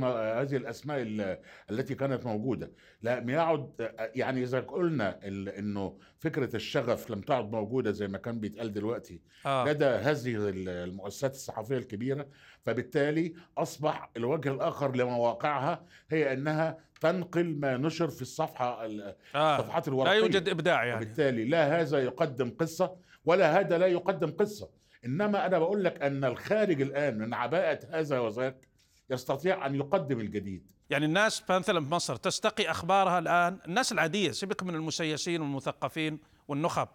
هذه 0.42 0.56
الأسماء 0.56 1.02
ال... 1.02 1.38
التي 1.72 1.96
كانت 1.96 2.26
موجودة 2.26 2.72
لم 3.04 3.30
يعد 3.30 3.92
يعني 4.16 4.44
إذا 4.44 4.60
قلنا. 4.60 5.20
إنه 5.60 5.98
فكرة 6.20 6.56
الشغف 6.56 7.10
لم 7.12 7.22
تعد 7.22 7.52
موجودة 7.52 7.92
زي 7.92 8.08
ما 8.08 8.18
كان 8.18 8.40
بيتقال 8.40 8.74
دلوقتي 8.74 9.22
آه. 9.46 9.66
لدى 9.66 9.86
هذه 9.86 10.36
ال- 10.36 10.70
المؤسسات 10.70 11.32
الصحفية 11.32 11.78
الكبيرة 11.78 12.28
فبالتالي 12.66 13.34
أصبح 13.58 14.10
الوجه 14.18 14.52
الآخر 14.52 14.96
لمواقعها 14.96 15.84
هي 16.12 16.34
أنها 16.34 16.78
تنقل 17.00 17.60
ما 17.60 17.78
نشر 17.78 18.08
في 18.10 18.22
الصفحة 18.22 18.86
ال- 18.86 19.16
آه. 19.36 19.56
الصفحات 19.60 19.88
لا 19.88 19.94
الورقيه 19.94 20.14
يوجد 20.18 20.50
إبداع 20.50 20.86
يعني. 20.86 21.02
وبالتالي 21.06 21.46
لا 21.46 21.82
هذا 21.82 22.00
يقدم 22.04 22.50
قصة 22.60 22.96
ولا 23.26 23.60
هذا 23.60 23.78
لا 23.78 23.88
يقدم 23.88 24.32
قصة. 24.32 24.70
إنما 25.06 25.46
أنا 25.46 25.60
بقول 25.60 25.84
لك 25.84 26.02
أن 26.02 26.24
الخارج 26.24 26.82
الآن 26.82 27.18
من 27.18 27.34
عباءة 27.34 27.80
هذا 28.00 28.20
وذاك 28.20 28.68
يستطيع 29.10 29.66
أن 29.66 29.76
يقدم 29.76 30.20
الجديد. 30.20 30.66
يعني 30.90 31.06
الناس 31.06 31.44
مثلا 31.50 31.86
في 31.86 31.92
مصر 31.92 32.16
تستقي 32.16 32.72
أخبارها 32.72 33.20
الآن 33.20 33.60
الناس 33.68 33.92
العادية 33.92 34.32
سيبك 34.32 34.64
من 34.64 34.76
المسيسين 34.76 35.42
والمثقفين 35.42 36.20
والنخب. 36.48 36.88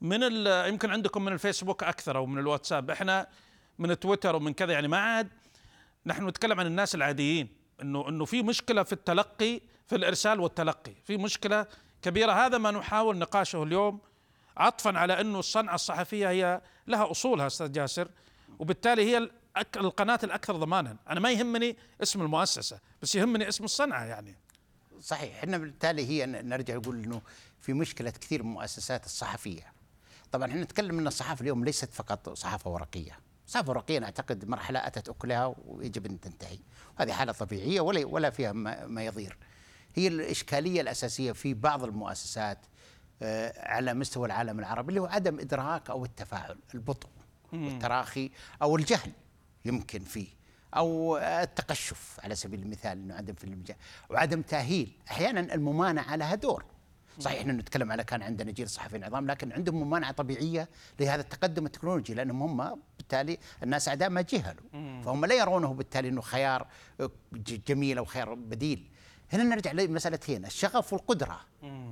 من 0.00 0.22
ال- 0.22 0.68
يمكن 0.68 0.90
عندكم 0.90 1.24
من 1.24 1.32
الفيسبوك 1.32 1.82
أكثر 1.84 2.16
أو 2.16 2.26
من 2.26 2.38
الواتساب. 2.38 2.90
إحنا 2.90 3.26
من 3.78 3.98
تويتر 3.98 4.36
ومن 4.36 4.52
كذا 4.52 4.72
يعني 4.72 4.88
ما 4.88 4.98
عاد 4.98 5.28
نحن 6.06 6.28
نتكلم 6.28 6.60
عن 6.60 6.66
الناس 6.66 6.94
العاديين. 6.94 7.48
انه 7.82 8.08
إنه 8.08 8.24
في 8.24 8.42
مشكلة 8.42 8.82
في 8.82 8.92
التلقي 8.92 9.60
في 9.86 9.96
الإرسال 9.96 10.40
والتلقي. 10.40 10.92
في 11.04 11.16
مشكلة 11.16 11.66
كبيرة. 12.02 12.32
هذا 12.32 12.58
ما 12.58 12.70
نحاول 12.70 13.18
نقاشه 13.18 13.62
اليوم 13.62 13.98
عطفا 14.56 14.98
على 14.98 15.20
إنه 15.20 15.38
الصنعة 15.38 15.74
الصحفية 15.74 16.30
هي 16.30 16.60
لها 16.86 17.10
أصولها 17.10 17.46
أستاذ 17.46 17.72
جاسر. 17.72 18.08
وبالتالي 18.58 19.14
هي 19.14 19.30
القناة 19.76 20.18
الأكثر 20.24 20.56
ضمانا. 20.56 20.96
أنا 21.10 21.20
ما 21.20 21.30
يهمني 21.30 21.76
اسم 22.02 22.22
المؤسسة 22.22 22.80
بس 23.02 23.14
يهمني 23.14 23.48
اسم 23.48 23.64
الصنعة 23.64 24.04
يعني. 24.04 24.34
صحيح. 25.00 25.38
إحنا 25.38 25.58
بالتالي 25.58 26.06
هي 26.06 26.26
نرجع 26.26 26.76
نقول 26.76 27.04
إنه 27.04 27.22
في 27.60 27.72
مشكلة 27.72 28.10
كثير 28.10 28.42
من 28.42 28.48
المؤسسات 28.50 29.06
الصحفية. 29.06 29.72
طبعا 30.32 30.50
إحنا 30.50 30.62
نتكلم 30.62 30.98
إن 30.98 31.06
الصحافة 31.06 31.42
اليوم 31.42 31.64
ليست 31.64 31.92
فقط 31.92 32.28
صحافة 32.28 32.70
ورقية. 32.70 33.18
أنا 33.96 34.06
أعتقد 34.06 34.44
مرحلة 34.48 34.86
أتت 34.86 35.08
أكلها 35.08 35.54
ويجب 35.66 36.06
أن 36.06 36.20
تنتهي. 36.20 36.58
هذه 36.96 37.12
حالة 37.12 37.32
طبيعية 37.32 37.80
ولا 37.80 38.06
ولا 38.06 38.30
فيها 38.30 38.52
ما 38.52 38.86
ما 38.86 39.04
يضير. 39.04 39.36
هي 39.94 40.08
الإشكالية 40.08 40.80
الأساسية 40.80 41.32
في 41.32 41.54
بعض 41.54 41.84
المؤسسات 41.84 42.58
آه، 43.22 43.70
على 43.72 43.94
مستوى 43.94 44.26
العالم 44.26 44.58
العربي 44.58 44.88
اللي 44.88 45.00
هو 45.00 45.06
عدم 45.06 45.40
إدراك 45.40 45.90
أو 45.90 46.04
التفاعل 46.04 46.58
البطء 46.74 47.08
والتراخي 47.52 48.30
أو 48.62 48.76
الجهل 48.76 49.12
يمكن 49.64 50.00
فيه 50.00 50.28
أو 50.76 51.16
التقشف 51.18 52.20
على 52.24 52.34
سبيل 52.34 52.62
المثال 52.62 52.92
إنه 52.92 53.14
عدم 53.14 53.34
في 53.34 53.44
المجال 53.44 53.76
وعدم 54.10 54.42
تأهيل. 54.42 54.92
أحيانا 55.10 55.54
الممانعة 55.54 56.16
لها 56.16 56.34
دور. 56.34 56.64
صحيح 57.20 57.40
إحنا 57.40 57.52
نتكلم 57.52 57.92
على 57.92 58.04
كان 58.04 58.22
عندنا 58.22 58.50
جيل 58.50 58.68
صحفيين 58.68 59.04
عظام 59.04 59.26
لكن 59.26 59.52
عندهم 59.52 59.74
ممانعة 59.74 60.12
طبيعية 60.12 60.68
لهذا 61.00 61.20
التقدم 61.20 61.66
التكنولوجي 61.66 62.14
لأنهم 62.14 62.60
هم 62.60 62.80
بالتالي 63.06 63.38
الناس 63.62 63.88
اعداء 63.88 64.10
ما 64.10 64.20
جهلوا. 64.20 65.02
فهم 65.02 65.24
لا 65.24 65.34
يرونه 65.34 65.74
بالتالي 65.74 66.08
إنه 66.08 66.20
خيار 66.20 66.66
جميل 67.68 67.98
أو 67.98 68.04
خيار 68.04 68.34
بديل. 68.34 68.90
هنا 69.32 69.42
نرجع 69.42 69.72
لمسألة 69.72 70.18
هنا 70.28 70.46
الشغف 70.46 70.92
والقدرة. 70.92 71.40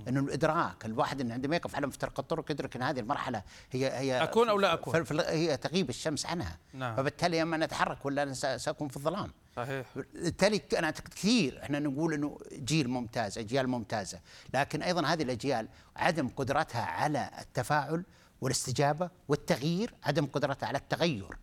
إنه 0.09 0.21
الإدراك 0.21 0.85
الواحد 0.85 1.21
انه 1.21 1.35
عندما 1.35 1.57
يقف 1.57 1.77
على 1.77 1.87
مفترق 1.87 2.21
الطرق 2.21 2.51
يدرك 2.51 2.77
إن 2.77 2.83
هذه 2.83 3.01
المرحلة 3.01 3.43
هي 3.73 3.91
هي 3.91 4.23
أكون 4.23 4.49
أو 4.49 4.59
لا 4.59 4.77
ف- 4.77 5.13
هي 5.21 5.57
تغيب 5.57 5.89
الشمس 5.89 6.27
عنها. 6.27 6.59
نعم. 6.73 6.97
فبالتالي 6.97 7.43
أما 7.43 7.57
نتحرك 7.57 8.07
ولا 8.07 8.33
سأكون 8.57 8.89
في 8.89 8.97
الظلام. 8.97 9.31
صحيح. 9.57 9.87
بالتالي 10.15 10.63
أنا 10.79 10.87
أعتقد 10.87 11.09
كثير 11.09 11.63
إحنا 11.63 11.79
نقول 11.79 12.15
إنه 12.15 12.39
جيل 12.53 12.89
ممتاز 12.89 13.39
أجيال 13.39 13.69
ممتازة. 13.69 14.21
لكن 14.55 14.83
أيضا 14.83 15.07
هذه 15.07 15.23
الأجيال 15.23 15.69
عدم 15.97 16.29
قدرتها 16.29 16.83
على 16.83 17.31
التفاعل 17.41 18.05
والاستجابة 18.45 19.11
والتغيير 19.29 19.95
عدم 20.05 20.27
قدرتها 20.27 20.67
على 20.67 20.79
التغير. 20.79 21.37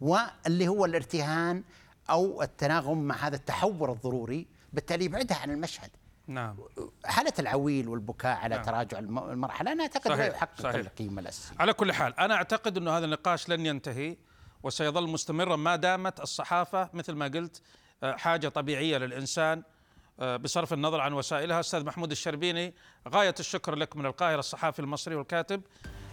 واللي 0.00 0.68
هو 0.68 0.84
الارتهان 0.84 1.62
أو 2.10 2.42
التناغم 2.42 2.98
مع 3.02 3.14
هذا 3.16 3.36
التحور 3.36 3.92
الضروري 3.92 4.46
بالتالي 4.72 5.04
يبعدها 5.04 5.36
عن 5.36 5.50
المشهد. 5.50 5.90
نعم. 6.26 6.56
حالة 7.04 7.32
العويل 7.38 7.88
والبكاء 7.88 8.36
على 8.36 8.54
نعم. 8.54 8.64
تراجع 8.64 8.98
الم- 8.98 9.18
المرحلة 9.30 9.72
أنا 9.72 9.82
أعتقد 9.82 10.08
لا 10.08 10.16
صحيح، 10.16 10.34
يحقق 10.34 10.60
صحيح. 10.62 10.74
القيمة 10.74 11.20
الأساسية. 11.20 11.56
على 11.60 11.72
كل 11.72 11.92
حال 11.92 12.20
أنا 12.20 12.34
أعتقد 12.34 12.76
إنه 12.76 12.98
هذا 12.98 13.04
النقاش 13.04 13.48
لن 13.48 13.66
ينتهي 13.66 14.16
وسيظل 14.62 15.08
مستمرا 15.08 15.56
ما 15.56 15.76
دامت 15.76 16.20
الصحافة 16.20 16.90
مثل 16.94 17.12
ما 17.12 17.24
قلت 17.26 17.62
آه، 18.02 18.16
حاجة 18.16 18.48
طبيعية 18.48 18.98
للإنسان 18.98 19.62
آه، 20.20 20.36
بصرف 20.36 20.72
النظر 20.72 21.00
عن 21.00 21.12
وسائلها. 21.12 21.60
أستاذ 21.60 21.84
محمود 21.84 22.10
الشربيني 22.10 22.74
غاية 23.08 23.34
الشكر 23.40 23.74
لك 23.74 23.96
من 23.96 24.06
القاهرة 24.06 24.38
الصحافي 24.38 24.78
المصري 24.78 25.14
والكاتب. 25.14 25.62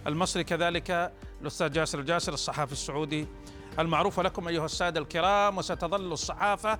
المصري 0.06 0.44
كذلك 0.44 1.12
الأستاذ 1.40 1.72
جاسر 1.72 1.98
الجاسر 1.98 2.32
الصحافي 2.32 2.72
السعودي 2.72 3.26
المعروف 3.78 4.20
لكم 4.20 4.48
أيها 4.48 4.64
السادة 4.64 5.00
الكرام 5.00 5.58
وستظل 5.58 6.12
الصحافة 6.12 6.78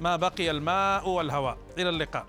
ما 0.00 0.16
بقي 0.16 0.50
الماء 0.50 1.08
والهواء. 1.08 1.58
إلى 1.78 1.88
اللقاء. 1.88 2.26